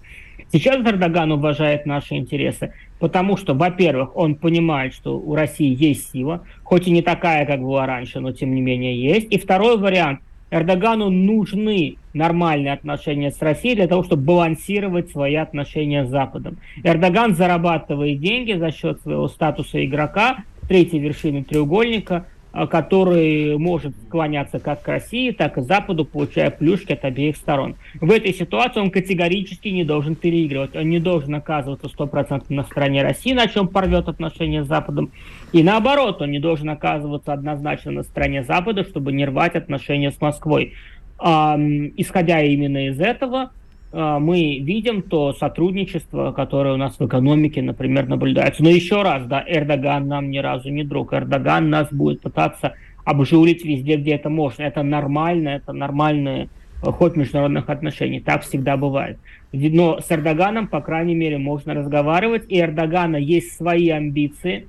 [0.53, 6.43] Сейчас Эрдоган уважает наши интересы, потому что, во-первых, он понимает, что у России есть сила,
[6.63, 9.27] хоть и не такая, как была раньше, но тем не менее есть.
[9.31, 10.21] И второй вариант.
[10.49, 16.59] Эрдогану нужны нормальные отношения с Россией для того, чтобы балансировать свои отношения с Западом.
[16.85, 22.27] Эрдоган зарабатывает деньги за счет своего статуса игрока, третьей вершины треугольника,
[22.71, 27.77] который может склоняться как к России, так и Западу, получая плюшки от обеих сторон.
[28.01, 33.03] В этой ситуации он категорически не должен переигрывать, он не должен оказываться стопроцентно на стороне
[33.03, 35.11] России, на чем порвет отношения с Западом,
[35.53, 40.21] и наоборот, он не должен оказываться однозначно на стороне Запада, чтобы не рвать отношения с
[40.21, 40.73] Москвой.
[41.19, 43.51] Исходя именно из этого,
[43.97, 48.63] мы видим то сотрудничество, которое у нас в экономике, например, наблюдается.
[48.63, 51.15] Но еще раз, да, Эрдоган нам ни разу не друг.
[51.15, 52.75] Эрдоган нас будет пытаться
[53.07, 54.65] обжулить везде, где это можно.
[54.65, 56.51] Это нормально, это нормальный
[56.83, 58.21] ход международных отношений.
[58.21, 59.19] Так всегда бывает.
[59.53, 62.45] Но с Эрдоганом, по крайней мере, можно разговаривать.
[62.51, 64.69] И Эрдогана есть свои амбиции.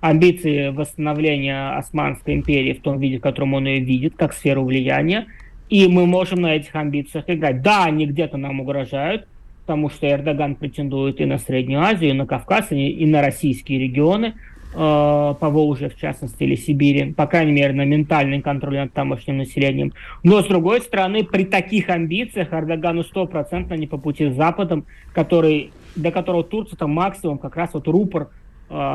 [0.00, 5.26] Амбиции восстановления Османской империи в том виде, в котором он ее видит, как сферу влияния–
[5.72, 7.62] и мы можем на этих амбициях играть.
[7.62, 9.26] Да, они где-то нам угрожают,
[9.62, 14.34] потому что Эрдоган претендует и на Среднюю Азию, и на Кавказ, и на российские регионы,
[14.74, 19.38] э, по Волжье, в частности, или Сибири, по крайней мере, на ментальный контроль над тамошним
[19.38, 19.94] населением.
[20.22, 25.70] Но, с другой стороны, при таких амбициях Эрдогану стопроцентно не по пути с Западом, который,
[25.96, 28.28] для которого Турция там максимум как раз вот рупор–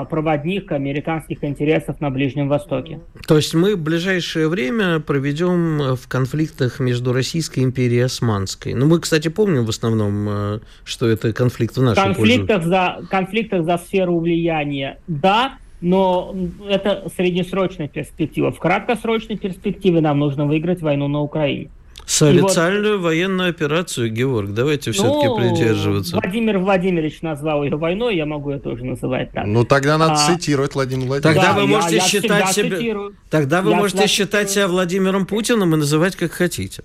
[0.09, 2.99] проводник американских интересов на Ближнем Востоке.
[3.27, 8.73] То есть мы в ближайшее время проведем в конфликтах между Российской империей и Османской.
[8.73, 12.69] Ну, мы, кстати, помним в основном, э, что это конфликт в нашей конфликтах пользу.
[12.69, 16.35] За, конфликтах за сферу влияния, да, но
[16.67, 18.51] это среднесрочная перспектива.
[18.51, 21.69] В краткосрочной перспективе нам нужно выиграть войну на Украине.
[22.07, 26.15] Специальную вот, военную операцию, Георг, давайте все-таки ну, придерживаться.
[26.15, 29.45] Владимир Владимирович назвал ее войной, я могу ее тоже называть так.
[29.45, 31.41] Ну тогда надо а, цитировать Владимира Владимировича.
[31.41, 33.15] Тогда да, вы можете я, считать я себя, цитирую.
[33.29, 36.81] тогда вы я можете считать себя Владимиром Путиным и называть как хотите.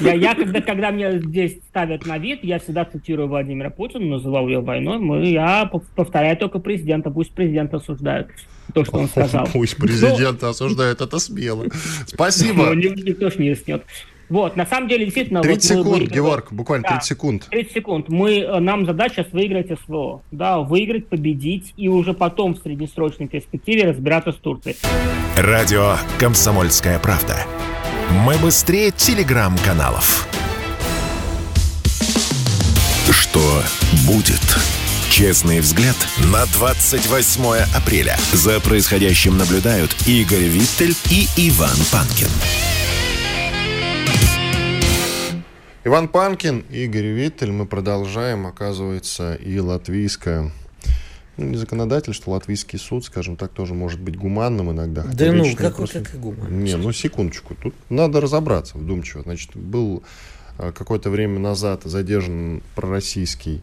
[0.00, 4.48] Я, я когда, когда мне здесь ставят на вид, я всегда цитирую Владимира Путина, называл
[4.48, 4.98] ее войной.
[4.98, 8.28] Мы, я повторяю только президента, пусть президент осуждает
[8.74, 9.48] то, что он сказал.
[9.52, 11.66] Пусть президент осуждает, это смело.
[12.06, 12.66] Спасибо.
[12.66, 13.84] Ну, никто ж не рискнет.
[14.32, 15.42] Вот, на самом деле, действительно...
[15.42, 16.14] 30 вот секунд, выиграли...
[16.14, 17.48] Георг, буквально 30 да, секунд.
[17.50, 18.08] 30 секунд.
[18.08, 20.22] Мы, э, нам задача сейчас выиграть СВО.
[20.30, 24.76] Да, выиграть, победить, и уже потом в среднесрочной перспективе разбираться с Турцией.
[25.36, 27.44] Радио «Комсомольская правда».
[28.24, 30.26] Мы быстрее телеграм-каналов.
[35.12, 35.94] Честный взгляд
[36.32, 37.44] на 28
[37.76, 38.16] апреля.
[38.32, 42.28] За происходящим наблюдают Игорь Виттель и Иван Панкин.
[45.84, 47.52] Иван Панкин, Игорь Виттель.
[47.52, 48.46] Мы продолжаем.
[48.46, 50.50] Оказывается, и латвийское
[51.36, 55.04] ну, не законодательство, латвийский суд, скажем так, тоже может быть гуманным иногда.
[55.04, 56.00] Да ну, какой просто...
[56.00, 56.64] как гуманным?
[56.64, 57.54] Не, ну секундочку.
[57.54, 59.24] Тут надо разобраться вдумчиво.
[59.24, 60.04] Значит, был
[60.56, 63.60] а, какое-то время назад задержан пророссийский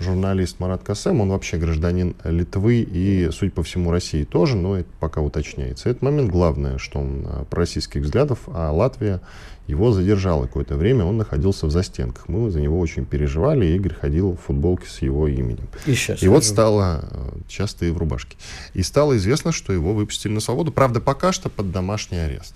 [0.00, 4.88] журналист Марат Касем, он вообще гражданин Литвы и, судя по всему, России тоже, но это
[4.98, 5.88] пока уточняется.
[5.90, 9.20] Этот момент главное, что он а, пророссийских взглядов, а Латвия
[9.66, 12.28] его задержало какое-то время, он находился в застенках.
[12.28, 15.68] Мы за него очень переживали, и Игорь ходил в футболке с его именем.
[15.86, 18.36] И, сейчас и вот стало, э, часто и в рубашке,
[18.74, 22.54] и стало известно, что его выпустили на свободу, правда, пока что под домашний арест.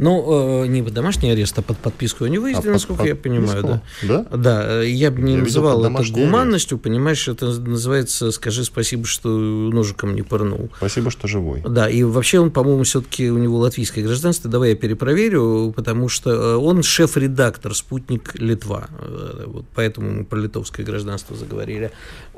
[0.00, 3.14] Ну, э, не под домашний арест, а под подписку о невыезде, а насколько под, я
[3.14, 3.82] понимаю, да.
[4.02, 4.26] Да?
[4.34, 6.84] Да, я бы не я называл это гуманностью, арест.
[6.84, 10.70] понимаешь, это называется «скажи спасибо, что ножиком не пырнул».
[10.78, 11.62] Спасибо, что живой.
[11.68, 16.30] Да, и вообще он, по-моему, все-таки у него латвийское гражданство, давай я перепроверю, потому что
[16.30, 21.90] э, он шеф-редактор «Sputnik Литва», э, вот поэтому мы про литовское гражданство заговорили.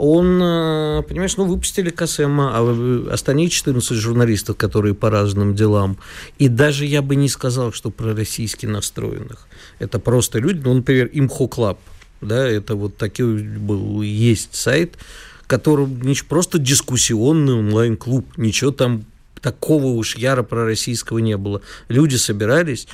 [0.04, 5.96] Он, понимаешь, ну, выпустили Касема, а остальные 14 журналистов, которые по разным делам,
[6.38, 9.46] и даже я бы не сказал, что пророссийски настроенных.
[9.78, 11.78] Это просто люди, ну, например, IMHO Club,
[12.20, 14.98] да, это вот такой был, есть сайт,
[15.46, 15.86] который
[16.28, 19.04] просто дискуссионный онлайн-клуб, ничего там
[19.42, 21.60] такого уж яро пророссийского не было.
[21.88, 22.86] Люди собирались,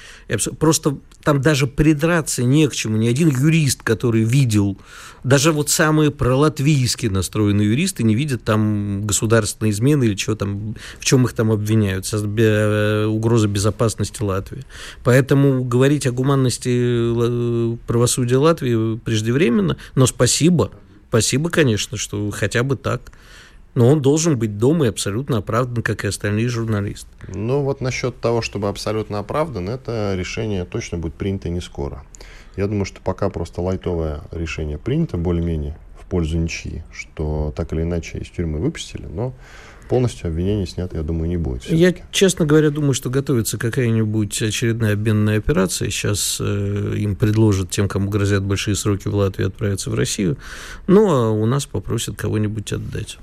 [0.58, 2.96] просто там даже придраться не к чему.
[2.96, 4.78] Ни один юрист, который видел,
[5.24, 11.04] даже вот самые пролатвийски настроенные юристы не видят там государственной измены или что там, в
[11.04, 14.64] чем их там обвиняют, э, угроза безопасности Латвии.
[15.04, 20.70] Поэтому говорить о гуманности э, правосудия Латвии преждевременно, но спасибо,
[21.08, 23.12] спасибо, конечно, что хотя бы так.
[23.74, 27.08] Но он должен быть дома и абсолютно оправдан, как и остальные журналисты.
[27.28, 32.02] Ну вот насчет того, чтобы абсолютно оправдан, это решение точно будет принято не скоро.
[32.56, 37.82] Я думаю, что пока просто лайтовое решение принято, более-менее в пользу ничьи, что так или
[37.82, 39.32] иначе из тюрьмы выпустили, но
[39.88, 41.64] полностью обвинение снято, я думаю, не будет.
[41.66, 45.90] Я, честно говоря, думаю, что готовится какая-нибудь очередная обменная операция.
[45.90, 50.36] Сейчас э, им предложат тем, кому грозят большие сроки в Латвии, отправиться в Россию.
[50.86, 53.18] Ну, а у нас попросят кого-нибудь отдать.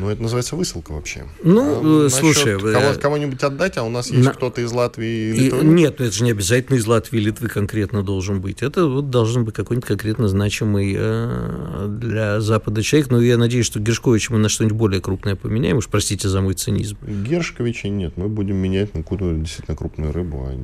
[0.00, 1.24] Ну, это называется высылка вообще.
[1.42, 2.58] Ну, а, слушай...
[2.58, 4.32] Кого- э, кого-нибудь отдать, а у нас есть на...
[4.32, 5.64] кто-то из Латвии и Литвы?
[5.64, 8.62] Нет, это же не обязательно из Латвии и Литвы конкретно должен быть.
[8.62, 13.10] Это вот должен быть какой-нибудь конкретно значимый э, для Запада человек.
[13.10, 15.78] Но я надеюсь, что Гершковича мы на что-нибудь более крупное поменяем.
[15.78, 16.96] Уж простите за мой цинизм.
[17.06, 18.16] Гершковича нет.
[18.16, 20.54] Мы будем менять на какую-то действительно крупную рыбу, а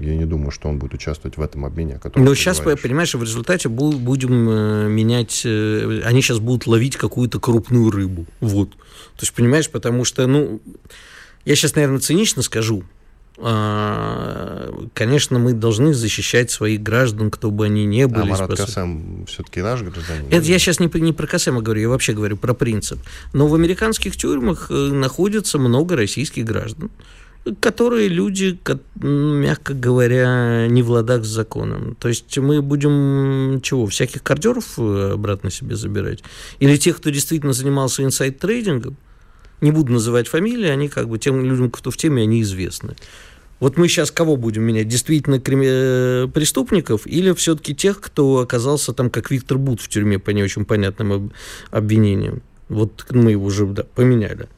[0.00, 2.82] я не думаю, что он будет участвовать в этом обмене, о котором Но сейчас, говоришь.
[2.82, 5.42] понимаешь, в результате будем э, менять...
[5.44, 8.26] Э, они сейчас будут ловить какую-то крупную рыбу.
[8.40, 8.70] Вот.
[8.70, 10.60] То есть, понимаешь, потому что, ну...
[11.44, 12.84] Я сейчас, наверное, цинично скажу.
[13.42, 18.22] А, конечно, мы должны защищать своих граждан, кто бы они ни были.
[18.22, 18.66] А Марат спас...
[18.66, 20.26] Касем все-таки наш гражданин?
[20.30, 22.98] Это я сейчас не, не про Касема говорю, я вообще говорю про принцип.
[23.32, 26.90] Но в американских тюрьмах э, находится много российских граждан
[27.60, 28.58] которые люди,
[28.96, 31.96] мягко говоря, не в ладах с законом.
[31.98, 36.22] То есть мы будем чего, всяких кардеров э, обратно себе забирать?
[36.58, 38.96] Или тех, кто действительно занимался инсайд-трейдингом?
[39.60, 42.94] Не буду называть фамилии, они как бы тем людям, кто в теме, они известны.
[43.58, 44.88] Вот мы сейчас кого будем менять?
[44.88, 45.60] Действительно крим...
[45.62, 50.42] Э, преступников или все-таки тех, кто оказался там, как Виктор Бут в тюрьме по не
[50.42, 51.32] очень понятным
[51.70, 52.42] обвинениям?
[52.68, 54.48] Вот мы его уже да, поменяли.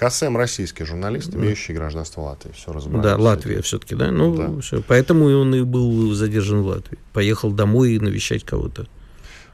[0.00, 2.52] Касем российский журналист, имеющий гражданство Латвии.
[2.52, 3.04] Все разобрались.
[3.04, 4.10] Да, Латвия все-таки, да?
[4.10, 4.60] Ну, да.
[4.62, 4.82] Все.
[4.88, 6.98] Поэтому он и был задержан в Латвии.
[7.12, 8.86] Поехал домой навещать кого-то.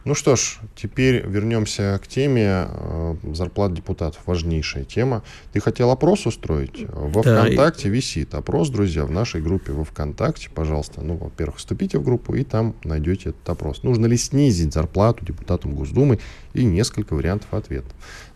[0.04, 4.22] Ну что ж, теперь вернемся к теме э, зарплат депутатов.
[4.24, 5.24] Важнейшая тема.
[5.52, 6.86] Ты хотел опрос устроить?
[6.90, 7.90] Во да, ВКонтакте и...
[7.90, 10.48] висит опрос, друзья, в нашей группе во ВКонтакте.
[10.54, 13.82] Пожалуйста, ну, во-первых, вступите в группу и там найдете этот опрос.
[13.82, 16.20] Нужно ли снизить зарплату депутатам Госдумы
[16.54, 17.90] и несколько вариантов ответов.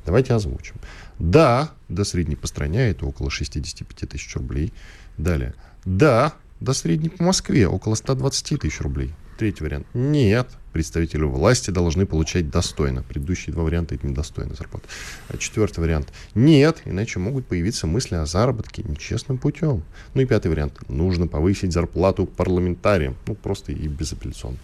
[0.05, 0.75] Давайте озвучим.
[1.21, 4.73] Да, до средней по стране это около 65 тысяч рублей.
[5.19, 5.55] Далее.
[5.85, 9.13] Да, до средней по Москве около 120 тысяч рублей.
[9.39, 9.87] Третий вариант.
[9.95, 13.03] Нет, представители власти должны получать достойно.
[13.03, 14.87] Предыдущие два варианта это недостойная зарплата.
[15.29, 16.13] А четвертый вариант.
[16.35, 19.83] Нет, иначе могут появиться мысли о заработке нечестным путем.
[20.15, 20.79] Ну и пятый вариант.
[20.89, 23.17] Нужно повысить зарплату парламентариям.
[23.27, 24.59] Ну просто и безапелляционно.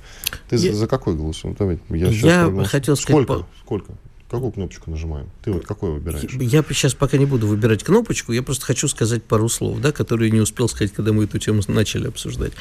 [0.48, 0.72] Ты я...
[0.72, 1.56] за, за какой голосуешь?
[1.58, 3.24] Давай, я, я хотел сказать...
[3.24, 3.44] Сколько?
[3.44, 3.48] По...
[3.60, 3.92] Сколько?
[4.30, 5.28] Какую кнопочку нажимаем?
[5.42, 6.32] Ты вот какой выбираешь?
[6.32, 10.32] Я сейчас пока не буду выбирать кнопочку, я просто хочу сказать пару слов, да, которые
[10.32, 12.52] не успел сказать, когда мы эту тему начали обсуждать.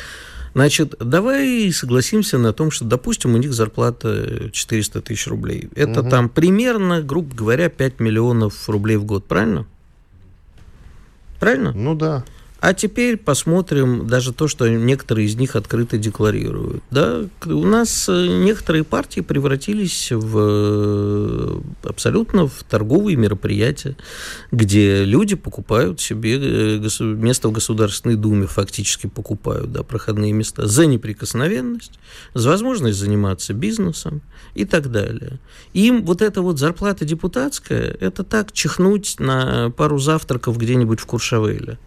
[0.54, 5.69] Значит, давай согласимся на том, что, допустим, у них зарплата 400 тысяч рублей.
[5.75, 6.10] Это угу.
[6.10, 9.65] там примерно, грубо говоря, 5 миллионов рублей в год, правильно?
[11.39, 11.73] Правильно?
[11.73, 12.23] Ну да.
[12.65, 16.82] А теперь посмотрим даже то, что некоторые из них открыто декларируют.
[16.89, 17.25] Да?
[17.45, 23.95] У нас э, некоторые партии превратились в э, абсолютно в торговые мероприятия,
[24.51, 30.88] где люди покупают себе э, место в Государственной Думе, фактически покупают да, проходные места за
[30.88, 31.99] неприкосновенность,
[32.34, 34.23] за возможность заниматься бизнесом
[34.56, 35.38] и так далее.
[35.73, 41.78] Им вот эта вот зарплата депутатская, это так чихнуть на пару завтраков где-нибудь в Куршавеле.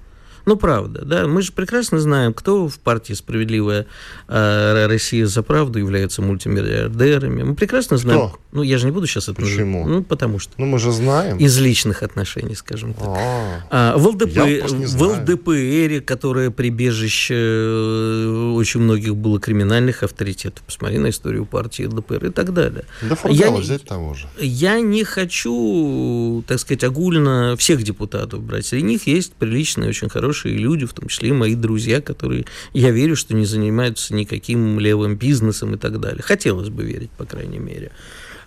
[0.49, 1.27] Ну, правда, да.
[1.27, 3.85] Мы же прекрасно знаем, кто в партии «Справедливая
[4.29, 7.43] э, Россия за правду» является мультимиллиардерами.
[7.43, 8.31] Мы прекрасно знаем...
[8.31, 8.39] Кто?
[8.51, 9.43] Ну, я же не буду сейчас это...
[9.43, 9.87] Почему?
[9.87, 10.55] Ну, потому что...
[10.57, 11.37] Ну, мы же знаем.
[11.37, 13.09] Из личных отношений, скажем так.
[13.09, 14.39] А, а, в, ЛДП,
[14.71, 20.63] в ЛДПР, которое прибежище э, очень многих было криминальных авторитетов.
[20.63, 22.85] Посмотри на историю партии ЛДПР и так далее.
[23.03, 24.27] Да я, взять того же.
[24.39, 28.65] Я не хочу, так сказать, огульно всех депутатов брать.
[28.65, 32.44] Среди них есть приличные, очень хорошие хорошие люди, в том числе и мои друзья, которые,
[32.72, 36.22] я верю, что не занимаются никаким левым бизнесом и так далее.
[36.22, 37.90] Хотелось бы верить, по крайней мере.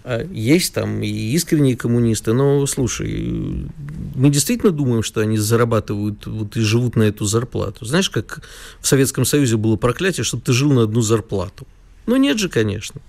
[0.04, 3.68] А есть там и искренние коммунисты, но слушай,
[4.16, 7.86] мы действительно думаем, что они зарабатывают вот и живут на эту зарплату.
[7.86, 8.42] Знаешь, как
[8.80, 11.68] в Советском Союзе было проклятие, чтобы ты жил на одну зарплату.
[12.08, 13.00] Ну нет же, конечно.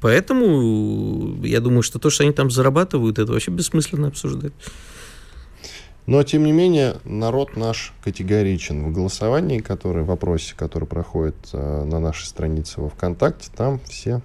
[0.00, 4.52] Поэтому я думаю, что то, что они там зарабатывают, это вообще бессмысленно обсуждать.
[6.06, 8.84] Но, тем не менее, народ наш категоричен.
[8.84, 14.20] В голосовании, который, в вопросе, который проходит э, на нашей странице во ВКонтакте, там все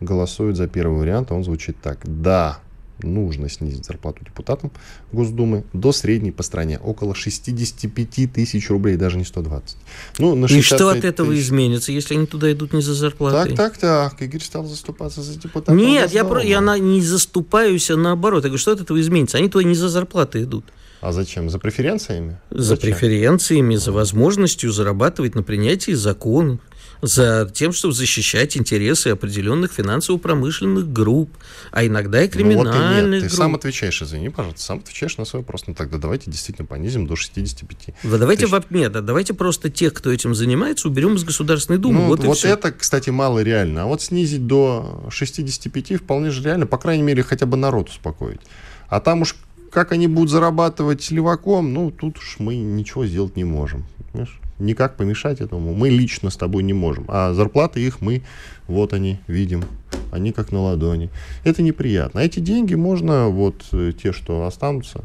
[0.00, 1.98] голосуют за первый вариант, он звучит так.
[2.04, 2.60] Да,
[3.02, 4.70] нужно снизить зарплату депутатам
[5.12, 9.76] Госдумы до средней по стране, около 65 тысяч рублей, даже не 120.
[10.18, 11.46] Ну, на И что от этого тысяч.
[11.46, 13.56] изменится, если они туда идут не за зарплатой?
[13.56, 14.22] Так, так, так.
[14.22, 15.74] Игорь стал заступаться за депутатов.
[15.74, 18.44] Нет, я, про, я на, не заступаюсь, а наоборот.
[18.44, 19.38] Я говорю, что от этого изменится?
[19.38, 20.64] Они туда не за зарплаты идут.
[21.00, 21.50] А зачем?
[21.50, 22.38] За преференциями?
[22.50, 22.90] За зачем?
[22.90, 26.60] преференциями, за возможностью зарабатывать на принятии законов
[27.02, 31.30] за тем, чтобы защищать интересы определенных финансово-промышленных групп,
[31.70, 33.22] а иногда и криминальных ну, вот и нет.
[33.22, 33.38] Ты групп.
[33.38, 35.64] сам отвечаешь, извини, пожалуйста, сам отвечаешь на свой вопрос.
[35.66, 37.94] Ну тогда давайте действительно понизим до 65.
[38.02, 38.64] Да давайте, тысяч.
[38.70, 42.00] нет, да, давайте просто тех, кто этим занимается, уберем из Государственной Думы.
[42.00, 43.84] Ну, вот вот это, кстати, мало реально.
[43.84, 48.40] А вот снизить до 65 вполне же реально, по крайней мере, хотя бы народ успокоить.
[48.88, 49.36] А там уж
[49.70, 53.84] как они будут зарабатывать леваком, ну, тут уж мы ничего сделать не можем.
[54.12, 54.40] Понимаешь?
[54.58, 57.04] никак помешать этому мы лично с тобой не можем.
[57.08, 58.22] А зарплаты их мы,
[58.66, 59.64] вот они, видим,
[60.10, 61.10] они как на ладони.
[61.44, 62.20] Это неприятно.
[62.20, 65.04] А эти деньги можно, вот э, те, что останутся,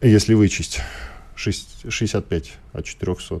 [0.00, 0.80] если вычесть
[1.36, 3.40] 6, 65 от 400,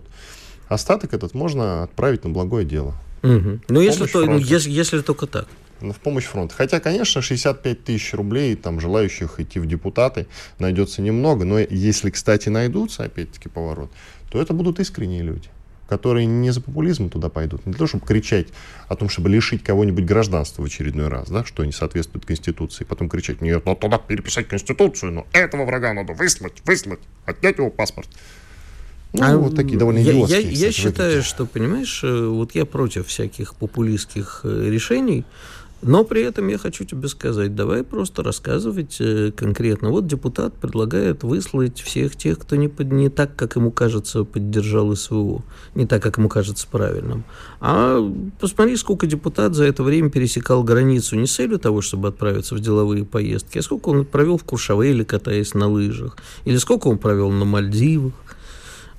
[0.68, 2.94] остаток этот можно отправить на благое дело.
[3.22, 3.60] Угу.
[3.68, 5.46] Ну, если, то, если, если только так
[5.90, 6.54] в помощь фронту.
[6.56, 10.26] Хотя, конечно, 65 тысяч рублей, там, желающих идти в депутаты,
[10.58, 11.44] найдется немного.
[11.44, 13.90] Но если, кстати, найдутся, опять-таки, поворот,
[14.30, 15.48] то это будут искренние люди
[15.88, 18.46] которые не за популизм туда пойдут, не для того, чтобы кричать
[18.88, 23.10] о том, чтобы лишить кого-нибудь гражданства в очередной раз, да, что не соответствует Конституции, потом
[23.10, 28.08] кричать, нет, надо туда переписать Конституцию, но этого врага надо выслать, выслать, отнять его паспорт.
[29.12, 33.08] Ну, а вот такие довольно я, я, я считаю, что, понимаешь, э, вот я против
[33.08, 35.26] всяких популистских э, решений,
[35.82, 39.90] но при этом я хочу тебе сказать, давай просто рассказывать э, конкретно.
[39.90, 44.94] Вот депутат предлагает выслать всех тех, кто не, под, не так, как ему кажется, поддержал
[44.94, 45.42] СВО,
[45.74, 47.24] не так, как ему кажется правильным.
[47.60, 47.98] А
[48.40, 52.60] посмотри, сколько депутат за это время пересекал границу не с целью того, чтобы отправиться в
[52.60, 57.30] деловые поездки, а сколько он провел в Куршавеле, катаясь на лыжах, или сколько он провел
[57.30, 58.12] на Мальдивах,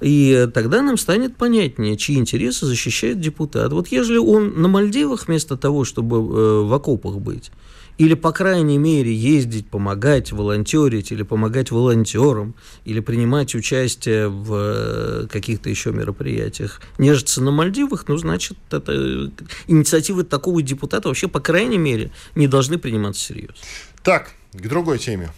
[0.03, 3.71] и тогда нам станет понятнее, чьи интересы защищает депутат.
[3.71, 7.51] Вот если он на Мальдивах вместо того, чтобы э, в окопах быть,
[7.97, 15.27] или, по крайней мере, ездить, помогать, волонтерить, или помогать волонтерам, или принимать участие в э,
[15.29, 19.31] каких-то еще мероприятиях, нежиться на Мальдивах, ну, значит, это,
[19.67, 23.55] инициативы такого депутата вообще, по крайней мере, не должны приниматься всерьез.
[24.03, 25.31] Так, к другой теме.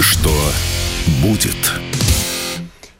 [0.00, 0.34] Что
[1.22, 1.95] будет?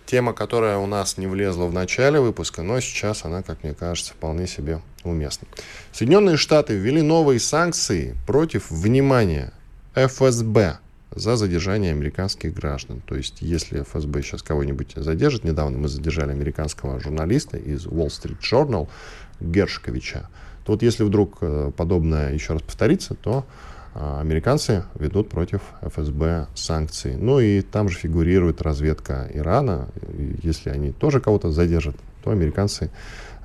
[0.06, 4.12] Тема, которая у нас не влезла в начале выпуска, но сейчас она, как мне кажется,
[4.12, 5.48] вполне себе уместна.
[5.92, 9.52] Соединенные Штаты ввели новые санкции против, внимания,
[9.94, 10.78] ФСБ
[11.14, 13.00] за задержание американских граждан.
[13.06, 18.38] То есть, если ФСБ сейчас кого-нибудь задержит, недавно мы задержали американского журналиста из Wall Street
[18.40, 18.88] Journal
[19.40, 20.28] Гершковича,
[20.64, 23.46] то вот если вдруг э, подобное еще раз повторится, то
[23.98, 27.14] американцы ведут против ФСБ санкции.
[27.14, 29.88] Ну и там же фигурирует разведка Ирана.
[30.42, 32.90] Если они тоже кого-то задержат, то американцы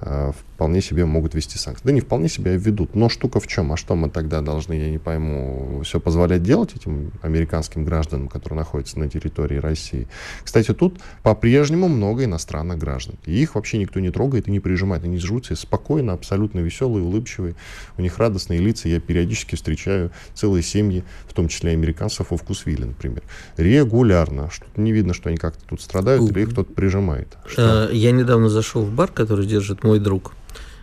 [0.01, 1.83] Э, вполне себе могут вести санкции.
[1.87, 2.93] Да не вполне себе ведут.
[2.93, 3.73] Но штука в чем?
[3.73, 8.59] А что мы тогда должны, я не пойму, все позволять делать этим американским гражданам, которые
[8.59, 10.07] находятся на территории России?
[10.43, 13.15] Кстати, тут по-прежнему много иностранных граждан.
[13.25, 15.03] И их вообще никто не трогает и не прижимает.
[15.03, 17.55] Они себе спокойно, абсолютно веселые, улыбчивые.
[17.97, 18.87] У них радостные лица.
[18.87, 23.23] Я периодически встречаю целые семьи, в том числе американцев во Вкусвилле, например.
[23.57, 24.51] Регулярно.
[24.51, 27.35] Что-то не видно, что они как-то тут страдают или их кто-то прижимает.
[27.47, 27.89] Что?
[27.89, 30.33] Э, я недавно зашел в бар, который держит мой друг.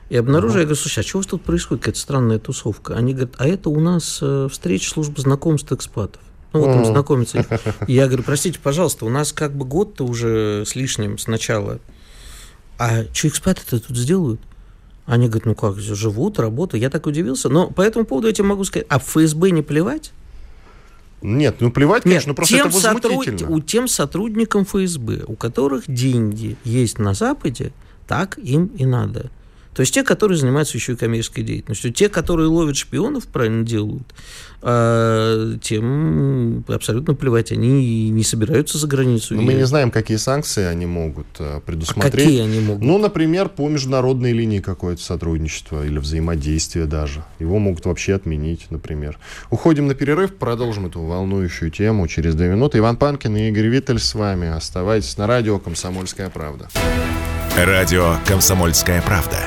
[0.09, 0.61] И обнаружил, uh-huh.
[0.61, 2.95] я говорю, слушай, а что у вас тут происходит, какая-то странная тусовка?
[2.95, 6.23] Они говорят, а это у нас э, встреча службы знакомств экспатов.
[6.53, 6.75] Ну, вот uh-huh.
[6.75, 7.47] там знакомиться.
[7.87, 11.79] Я говорю, простите, пожалуйста, у нас как бы год-то уже с лишним с начала.
[12.79, 14.41] А что экспаты-то тут сделают?
[15.05, 16.83] Они говорят, ну как, живут, работают.
[16.83, 17.49] Я так удивился.
[17.49, 20.13] Но по этому поводу я тебе могу сказать, а в ФСБ не плевать?
[21.21, 23.39] Нет, ну плевать, Нет, конечно, просто тем это возмутительно.
[23.39, 23.57] Сотруд...
[23.57, 27.73] У тем сотрудникам ФСБ, у которых деньги есть на Западе,
[28.07, 29.31] так им и надо.
[29.79, 31.93] То есть те, которые занимаются еще и коммерческой деятельностью.
[31.93, 34.13] Те, которые ловят шпионов, правильно делают,
[34.61, 37.53] а тем абсолютно плевать.
[37.53, 39.37] Они не собираются за границу.
[39.37, 42.13] Но мы не знаем, какие санкции они могут э, предусмотреть.
[42.13, 42.83] А какие они могут?
[42.83, 47.23] Ну, например, по международной линии какое-то сотрудничество или взаимодействие даже.
[47.39, 49.17] Его могут вообще отменить, например.
[49.49, 52.79] Уходим на перерыв, продолжим эту волнующую тему через две минуты.
[52.79, 54.49] Иван Панкин и Игорь Виттель с вами.
[54.49, 56.69] Оставайтесь на радио «Комсомольская правда».
[57.65, 59.39] Радио «Комсомольская правда».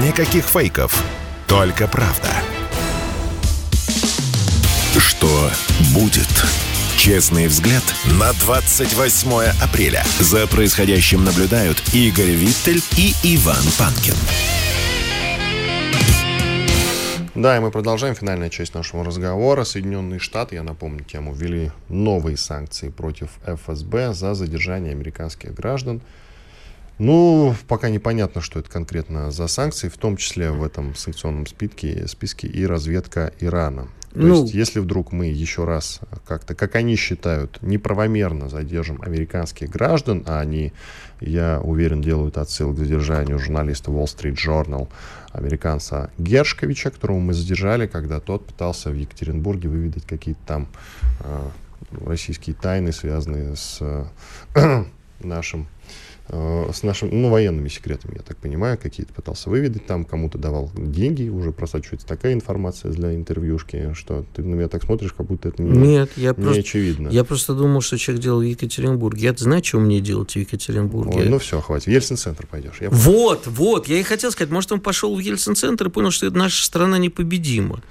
[0.00, 1.04] Никаких фейков,
[1.48, 2.28] только правда.
[5.92, 6.28] будет.
[6.96, 7.82] Честный взгляд
[8.20, 10.04] на 28 апреля.
[10.20, 14.14] За происходящим наблюдают Игорь Виттель и Иван Панкин.
[17.34, 19.64] Да, и мы продолжаем финальная часть нашего разговора.
[19.64, 26.00] Соединенные Штаты, я напомню тему, ввели новые санкции против ФСБ за задержание американских граждан.
[26.98, 32.06] Ну, пока непонятно, что это конкретно за санкции, в том числе в этом санкционном списке,
[32.08, 33.88] списке и разведка Ирана.
[34.12, 39.68] То ну, есть, если вдруг мы еще раз как-то, как они считают, неправомерно задержим американских
[39.68, 40.72] граждан, а они,
[41.20, 44.88] я уверен, делают отсыл к задержанию журналиста Wall Street Journal,
[45.32, 50.68] американца Гершковича, которого мы задержали, когда тот пытался в Екатеринбурге выведать какие-то там
[51.20, 51.48] э,
[52.06, 54.84] российские тайны, связанные с э,
[55.20, 60.36] нашим Э, с нашими, ну, военными секретами, я так понимаю, какие-то пытался выведать там, кому-то
[60.36, 65.26] давал деньги, уже просачивается такая информация для интервьюшки, что ты на меня так смотришь, как
[65.26, 67.08] будто это не, Нет, я не просто, очевидно.
[67.08, 69.22] Я просто думал, что человек делал в Екатеринбурге.
[69.22, 71.18] Я знаю, что мне делать в Екатеринбурге.
[71.18, 71.86] Ой, ну все, хватит.
[71.86, 72.76] В Ельцин-центр пойдешь.
[72.80, 76.30] Я вот, вот, я и хотел сказать, может, он пошел в Ельцин-центр и понял, что
[76.30, 77.82] наша страна непобедима.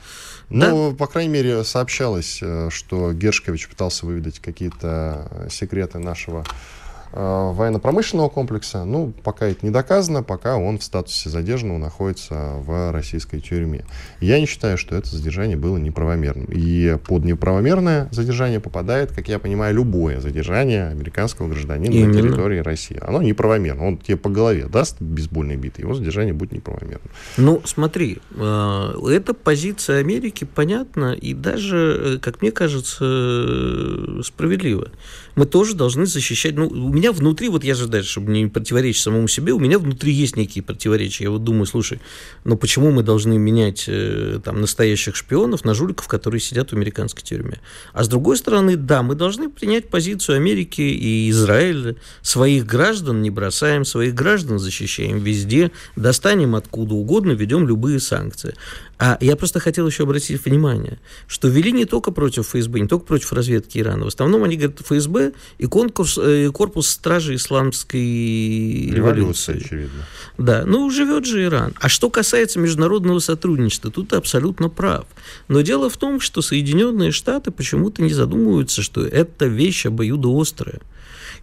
[0.50, 0.96] Ну, да?
[0.96, 6.77] по крайней мере, сообщалось, э, что Гершкович пытался выведать какие-то секреты нашего Э,
[7.14, 8.84] военно-промышленного комплекса.
[8.86, 13.86] Ну, пока это не доказано, пока он в статусе задержанного находится в российской тюрьме.
[14.20, 16.46] Я не считаю, что это задержание было неправомерным.
[16.46, 22.14] И под неправомерное задержание попадает, как я понимаю, любое задержание американского гражданина Именно.
[22.14, 23.00] на территории России.
[23.02, 23.88] Оно неправомерно.
[23.88, 27.10] Он тебе по голове даст бейсбольной битой, его задержание будет неправомерным.
[27.38, 34.90] Ну, смотри, э, эта позиция Америки понятна и даже, э, как мне кажется, справедлива.
[35.38, 36.56] Мы тоже должны защищать...
[36.56, 40.12] Ну, меня внутри, вот я же дальше, чтобы не противоречить самому себе, у меня внутри
[40.12, 41.26] есть некие противоречия.
[41.26, 42.02] Я вот думаю, слушай,
[42.44, 47.22] ну почему мы должны менять э, там настоящих шпионов на жуликов, которые сидят в американской
[47.22, 47.60] тюрьме?
[47.94, 51.98] А с другой стороны, да, мы должны принять позицию Америки и Израиля.
[52.24, 58.56] Своих граждан не бросаем, своих граждан защищаем везде, достанем откуда угодно, ведем любые санкции.
[59.00, 63.06] А я просто хотел еще обратить внимание, что ввели не только против ФСБ, не только
[63.06, 64.06] против разведки Ирана.
[64.06, 68.96] В основном они говорят ФСБ и конкурс, э, корпус стражи исламской революции.
[68.96, 69.58] революции.
[69.64, 70.06] очевидно.
[70.40, 71.76] Да, ну живет же Иран.
[71.80, 75.06] А что касается международного сотрудничества, тут ты абсолютно прав.
[75.48, 80.82] Но дело в том, что Соединенные Штаты почему-то не задумываются, что это вещь обоюдоострая.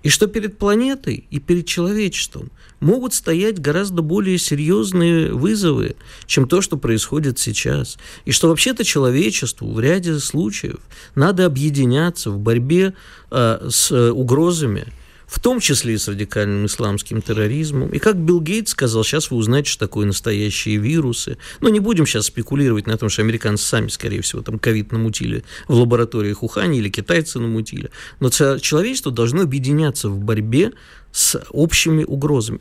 [0.05, 5.96] И что перед планетой и перед человечеством могут стоять гораздо более серьезные вызовы,
[6.26, 7.96] чем то, что происходит сейчас.
[8.26, 10.80] И что вообще-то человечеству в ряде случаев
[11.14, 12.92] надо объединяться в борьбе
[13.30, 14.92] э, с угрозами,
[15.35, 17.89] в том числе и с радикальным исламским терроризмом.
[17.89, 21.39] И как Билл Гейтс сказал, сейчас вы узнаете, что такое настоящие вирусы.
[21.61, 25.43] Но не будем сейчас спекулировать на том, что американцы сами, скорее всего, там ковид намутили
[25.66, 27.91] в лабораториях Ухани или китайцы намутили.
[28.20, 30.70] Но человечество должно объединяться в борьбе
[31.11, 32.61] с общими угрозами.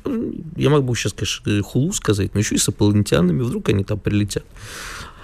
[0.55, 4.45] Я могу сейчас, конечно, хулу сказать, но еще и с инопланетянами, вдруг они там прилетят.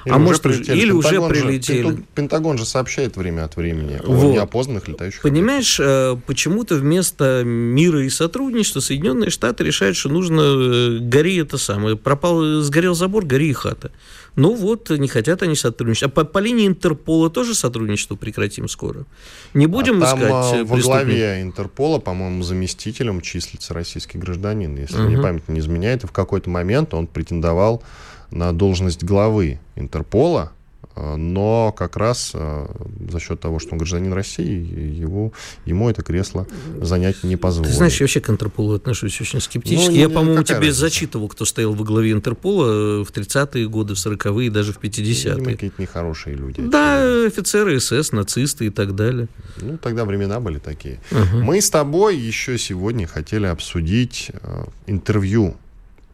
[0.09, 0.77] Или а уже может, прилетели.
[0.79, 1.89] или Пентагон уже прилетели.
[1.89, 4.23] Же, Пентагон же сообщает время от времени вот.
[4.23, 5.21] о неопознанных летающих.
[5.21, 6.17] Понимаешь, объектах.
[6.17, 11.95] Э, почему-то вместо мира и сотрудничества Соединенные Штаты решают, что нужно э, гори это самое.
[11.95, 13.91] Пропал, сгорел забор, гори и хата.
[14.35, 16.03] Ну вот, не хотят они сотрудничать.
[16.03, 19.05] А по, по линии Интерпола тоже сотрудничество прекратим скоро.
[19.53, 25.03] Не будем а искать там, во главе Интерпола, по-моему, заместителем числится российский гражданин, если угу.
[25.03, 26.03] мне память не изменяет.
[26.03, 27.83] И в какой-то момент он претендовал
[28.31, 30.51] на должность главы Интерпола,
[30.95, 32.67] э, но как раз э,
[33.09, 35.31] за счет того, что он гражданин России, его,
[35.65, 36.47] ему это кресло
[36.81, 37.71] занять не позволит.
[37.71, 39.89] Ты знаешь, я вообще к Интерполу отношусь очень скептически.
[39.89, 40.79] Ну, я, по-моему, тебе разница?
[40.79, 45.43] зачитывал, кто стоял во главе Интерпола в 30-е годы, в 40-е, даже в 50-е.
[45.43, 46.61] какие-то нехорошие люди.
[46.61, 47.27] Да, очевидно.
[47.27, 49.27] офицеры СС, нацисты и так далее.
[49.61, 50.99] Ну, тогда времена были такие.
[51.11, 51.43] Угу.
[51.43, 55.55] Мы с тобой еще сегодня хотели обсудить э, интервью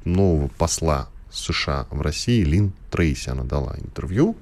[0.05, 4.35] нового посла США в России, Лин Трейси, она дала интервью.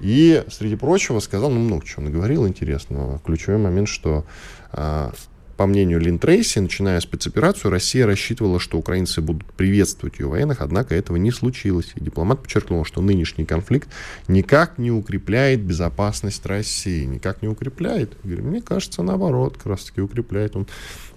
[0.00, 3.20] И, среди прочего, сказал, ну, много чего наговорил интересного.
[3.20, 4.26] Ключевой момент, что
[4.72, 5.12] а,
[5.56, 10.94] по мнению Лин Трейси, начиная спецоперацию, Россия рассчитывала, что украинцы будут приветствовать ее военных, однако
[10.94, 11.92] этого не случилось.
[11.94, 13.88] И дипломат подчеркнул, что нынешний конфликт
[14.28, 17.04] никак не укрепляет безопасность России.
[17.04, 18.16] Никак не укрепляет.
[18.24, 20.56] Говорю, мне кажется, наоборот, как раз таки укрепляет.
[20.56, 20.66] Он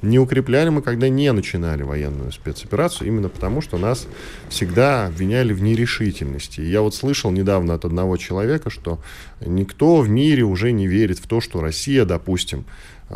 [0.01, 4.07] не укрепляли мы, когда не начинали военную спецоперацию, именно потому, что нас
[4.49, 6.61] всегда обвиняли в нерешительности.
[6.61, 8.99] Я вот слышал недавно от одного человека, что
[9.43, 12.65] никто в мире уже не верит в то, что Россия, допустим,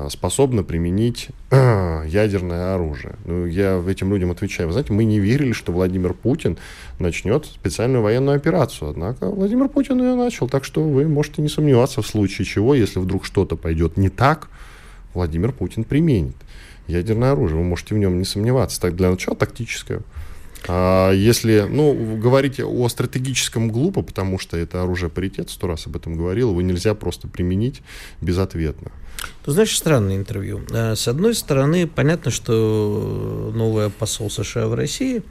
[0.10, 3.16] способна применить а, ядерное оружие.
[3.26, 4.68] Ну, я этим людям отвечаю.
[4.68, 6.58] Вы знаете, мы не верили, что Владимир Путин
[7.00, 8.90] начнет специальную военную операцию.
[8.90, 10.48] Однако Владимир Путин ее начал.
[10.48, 14.50] Так что вы можете не сомневаться в случае чего, если вдруг что-то пойдет не так,
[15.14, 16.38] Владимир Путин применит
[16.88, 17.60] ядерное оружие.
[17.60, 18.80] Вы можете в нем не сомневаться.
[18.80, 20.02] Так, для начала тактическое.
[20.68, 25.96] А если, ну, говорить о стратегическом глупо, потому что это оружие паритет, сто раз об
[25.96, 27.82] этом говорил, его нельзя просто применить
[28.22, 28.92] безответно.
[29.44, 30.62] Ты знаешь, странное интервью.
[30.72, 35.24] А, с одной стороны, понятно, что новый посол США в России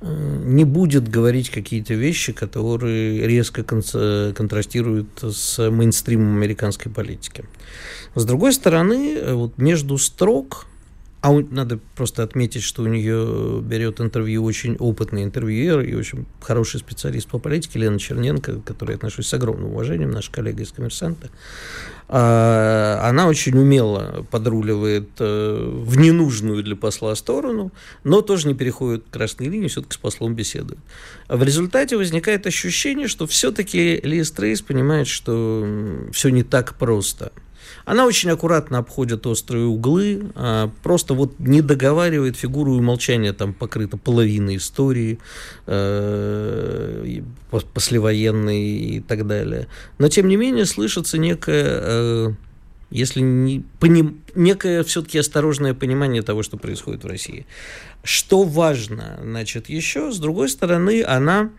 [0.00, 7.44] э, не будет говорить какие-то вещи, которые резко контрастируют с мейнстримом американской политики.
[8.14, 10.66] С другой стороны, э, вот между строк
[11.20, 16.26] а у, надо просто отметить, что у нее берет интервью очень опытный интервьюер и очень
[16.40, 20.62] хороший специалист по политике Лена Черненко, к которой я отношусь с огромным уважением, наша коллега
[20.62, 21.30] из «Коммерсанта».
[22.08, 27.72] А, она очень умело подруливает э, в ненужную для посла сторону,
[28.04, 30.78] но тоже не переходит красные линии, все-таки с послом беседует.
[31.28, 35.66] В результате возникает ощущение, что все-таки Ли Стрейс понимает, что
[36.12, 37.32] все не так просто–
[37.84, 43.96] она очень аккуратно обходит острые углы, а, просто вот не договаривает фигуру умолчания, там покрыта
[43.96, 45.18] половина истории,
[45.66, 47.20] э,
[47.74, 49.68] послевоенной и так далее.
[49.98, 52.32] Но, тем не менее, слышится некое э,
[52.90, 57.46] если не, поним, некое все-таки осторожное понимание того, что происходит в России.
[58.04, 61.50] Что важно, значит, еще, с другой стороны, она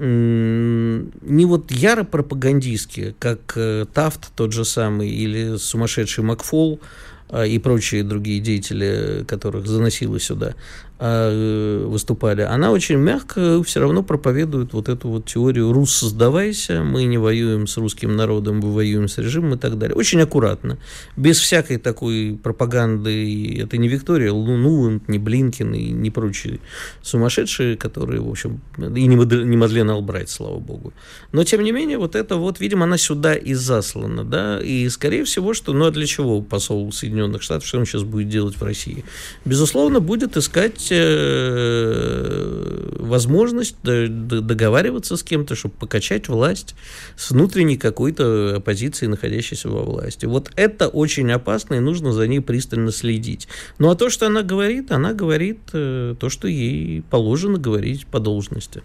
[0.00, 6.80] не вот яро пропагандистски, как э, Тафт тот же самый или сумасшедший Макфол,
[7.28, 10.54] а, и прочие другие деятели, которых заносило сюда,
[11.00, 17.16] выступали, она очень мягко все равно проповедует вот эту вот теорию «Рус, создавайся, мы не
[17.16, 19.96] воюем с русским народом, мы воюем с режимом» и так далее.
[19.96, 20.78] Очень аккуратно,
[21.16, 23.60] без всякой такой пропаганды.
[23.62, 26.60] Это не Виктория Лунуланд, не Блинкин и не прочие
[27.00, 30.92] сумасшедшие, которые, в общем, и не Мадлен Албрайт, слава богу.
[31.32, 35.24] Но, тем не менее, вот это вот, видимо, она сюда и заслана, да, и, скорее
[35.24, 38.62] всего, что, ну, а для чего посол Соединенных Штатов, что он сейчас будет делать в
[38.62, 39.04] России?
[39.46, 46.74] Безусловно, будет искать э, возможность договариваться с кем-то, чтобы покачать власть
[47.16, 50.26] с внутренней какой-то оппозиции, находящейся во власти.
[50.26, 53.48] Вот это очень опасно, и нужно за ней пристально следить.
[53.78, 58.20] Ну а то, что она говорит, она говорит э, то, что ей положено говорить по
[58.20, 58.82] должности.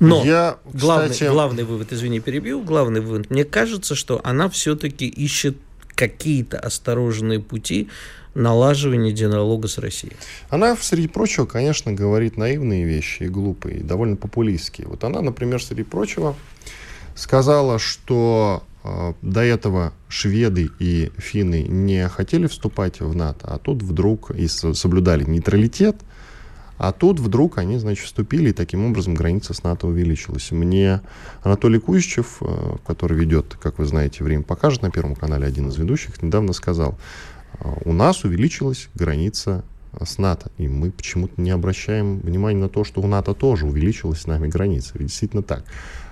[0.00, 1.30] Но Я, главный, кстати...
[1.30, 5.56] главный вывод, извини, перебью, главный вывод, мне кажется, что она все-таки ищет
[5.94, 7.88] какие-то осторожные пути
[8.38, 10.14] налаживания диалога с Россией.
[10.48, 14.86] Она, среди прочего, конечно, говорит наивные вещи и глупые, и довольно популистские.
[14.86, 16.34] Вот она, например, среди прочего,
[17.14, 23.82] сказала, что э, до этого шведы и финны не хотели вступать в НАТО, а тут
[23.82, 25.96] вдруг и соблюдали нейтралитет,
[26.78, 30.52] а тут вдруг они, значит, вступили, и таким образом граница с НАТО увеличилась.
[30.52, 31.00] Мне
[31.42, 35.76] Анатолий Кузичев, э, который ведет, как вы знаете, «Время покажет» на Первом канале, один из
[35.76, 36.96] ведущих, недавно сказал,
[37.84, 39.64] у нас увеличилась граница
[40.04, 40.50] с НАТО.
[40.58, 44.48] И мы почему-то не обращаем внимания на то, что у НАТО тоже увеличилась с нами
[44.48, 44.92] граница.
[44.94, 45.64] Ведь действительно так.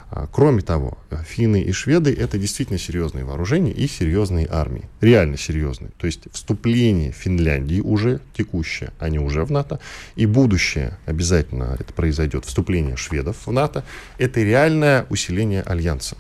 [0.09, 4.85] А, кроме того, финны и шведы это действительно серьезные вооружения и серьезные армии.
[5.01, 5.91] Реально серьезные.
[5.99, 9.81] То есть вступление Финляндии уже текущее, они уже в НАТО,
[10.15, 13.85] и будущее обязательно это произойдет, вступление шведов в НАТО,
[14.19, 16.17] это реальное усиление альянса.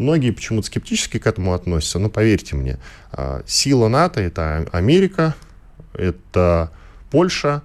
[0.00, 2.78] Многие почему-то скептически к этому относятся, но поверьте мне,
[3.12, 5.34] а, сила НАТО это Америка,
[5.92, 6.72] это
[7.10, 7.62] Польша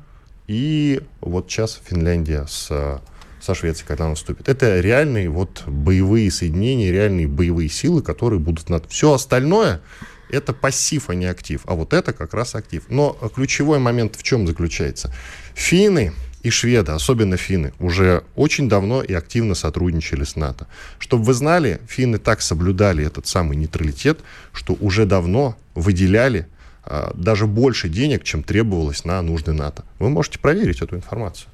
[0.47, 3.01] и вот сейчас Финляндия с
[3.41, 4.49] со Швецией, когда она вступит.
[4.49, 8.89] Это реальные вот боевые соединения, реальные боевые силы, которые будут над...
[8.89, 9.81] Все остальное
[10.29, 11.61] это пассив, а не актив.
[11.65, 12.83] А вот это как раз актив.
[12.89, 15.13] Но ключевой момент в чем заключается?
[15.53, 16.13] Финны
[16.45, 20.67] и шведы, особенно финны, уже очень давно и активно сотрудничали с НАТО.
[20.99, 24.19] Чтобы вы знали, финны так соблюдали этот самый нейтралитет,
[24.53, 26.47] что уже давно выделяли
[26.83, 29.85] а, даже больше денег, чем требовалось на нужды НАТО.
[29.97, 31.49] Вы можете проверить эту информацию.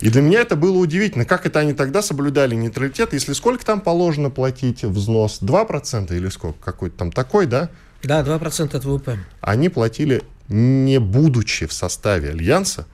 [0.00, 3.82] И для меня это было удивительно, как это они тогда соблюдали нейтралитет, если сколько там
[3.82, 7.68] положено платить взнос, 2% или сколько, какой-то там такой, да?
[8.02, 9.18] Да, 2% от ВВП.
[9.42, 12.86] Они платили, не будучи в составе Альянса,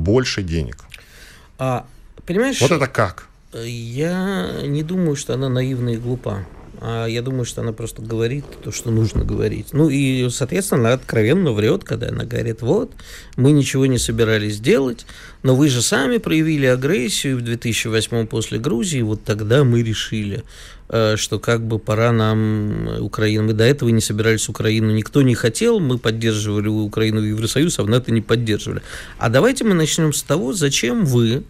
[0.00, 0.76] больше денег.
[1.58, 1.86] А,
[2.26, 2.60] понимаешь?
[2.60, 3.26] Вот это как?
[3.52, 6.46] Я не думаю, что она наивна и глупа.
[6.80, 9.68] а я думаю, что она просто говорит то, что нужно говорить.
[9.72, 12.92] Ну и, соответственно, она откровенно врет, когда она говорит, вот,
[13.36, 15.04] мы ничего не собирались делать,
[15.42, 20.42] но вы же сами проявили агрессию в 2008 после Грузии, вот тогда мы решили,
[20.90, 23.44] что как бы пора нам Украину.
[23.44, 27.84] Мы до этого не собирались Украину, никто не хотел, мы поддерживали Украину в Евросоюз, а
[27.84, 28.82] в НАТО не поддерживали.
[29.18, 31.44] А давайте мы начнем с того, зачем вы,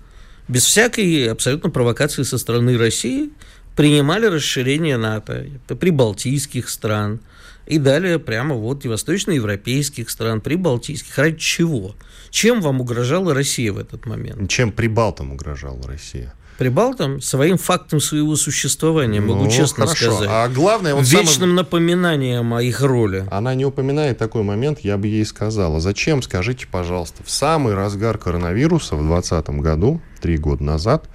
[0.47, 3.31] без всякой абсолютно провокации со стороны России,
[3.77, 7.21] принимали расширение НАТО, прибалтийских стран,
[7.67, 11.17] и далее прямо вот и восточноевропейских стран, прибалтийских.
[11.17, 11.95] Ради чего?
[12.31, 14.51] Чем вам угрожала Россия в этот момент?
[14.51, 16.35] Чем прибалтам угрожала Россия?
[16.61, 20.13] Прибалтам своим фактом своего существования, могу ну, честно хорошо.
[20.13, 20.29] сказать.
[20.31, 21.55] А главное, вот вечным самым...
[21.55, 23.27] напоминанием о их роли.
[23.31, 25.81] Она не упоминает такой момент, я бы ей сказала.
[25.81, 31.09] Зачем, скажите, пожалуйста, в самый разгар коронавируса в 2020 году, три года назад,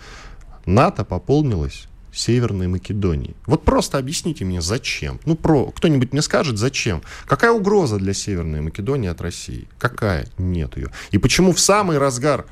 [0.66, 3.36] НАТО пополнилось Северной Македонии.
[3.46, 5.20] Вот просто объясните мне, зачем?
[5.26, 7.04] Ну, про кто-нибудь мне скажет, зачем?
[7.28, 9.68] Какая угроза для Северной Македонии от России?
[9.78, 10.28] Какая?
[10.40, 10.90] Нет ее.
[11.12, 12.46] И почему в самый разгар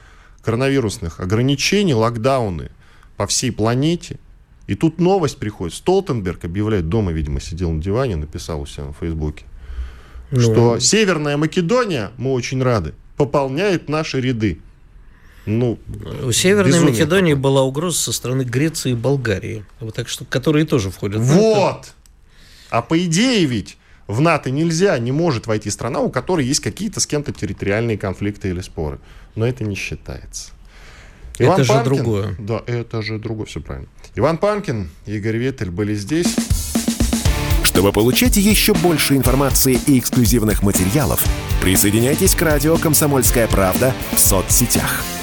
[0.44, 2.70] коронавирусных ограничений, локдауны
[3.24, 4.20] по всей планете,
[4.68, 5.74] и тут новость приходит.
[5.74, 9.46] Столтенберг объявляет, дома, видимо, сидел на диване, написал у себя на Фейсбуке,
[10.30, 10.42] ну...
[10.42, 14.60] что Северная Македония, мы очень рады, пополняет наши ряды.
[15.46, 15.80] Ну,
[16.26, 17.42] У Северной Македонии какой.
[17.42, 19.64] была угроза со стороны Греции и Болгарии,
[19.96, 21.22] так что, которые тоже входят.
[21.22, 21.94] Вот!
[22.70, 27.00] А по идее ведь в НАТО нельзя, не может войти страна, у которой есть какие-то
[27.00, 29.00] с кем-то территориальные конфликты или споры.
[29.36, 30.52] Но это не считается.
[31.40, 32.36] Иван это Панкин, же другое.
[32.40, 33.88] Да, это же другое, все правильно.
[34.16, 36.36] Иван Панкин, Игорь Ветель были здесь.
[37.64, 41.26] Чтобы получать еще больше информации и эксклюзивных материалов,
[41.62, 45.04] присоединяйтесь к радио «Комсомольская правда» в соцсетях–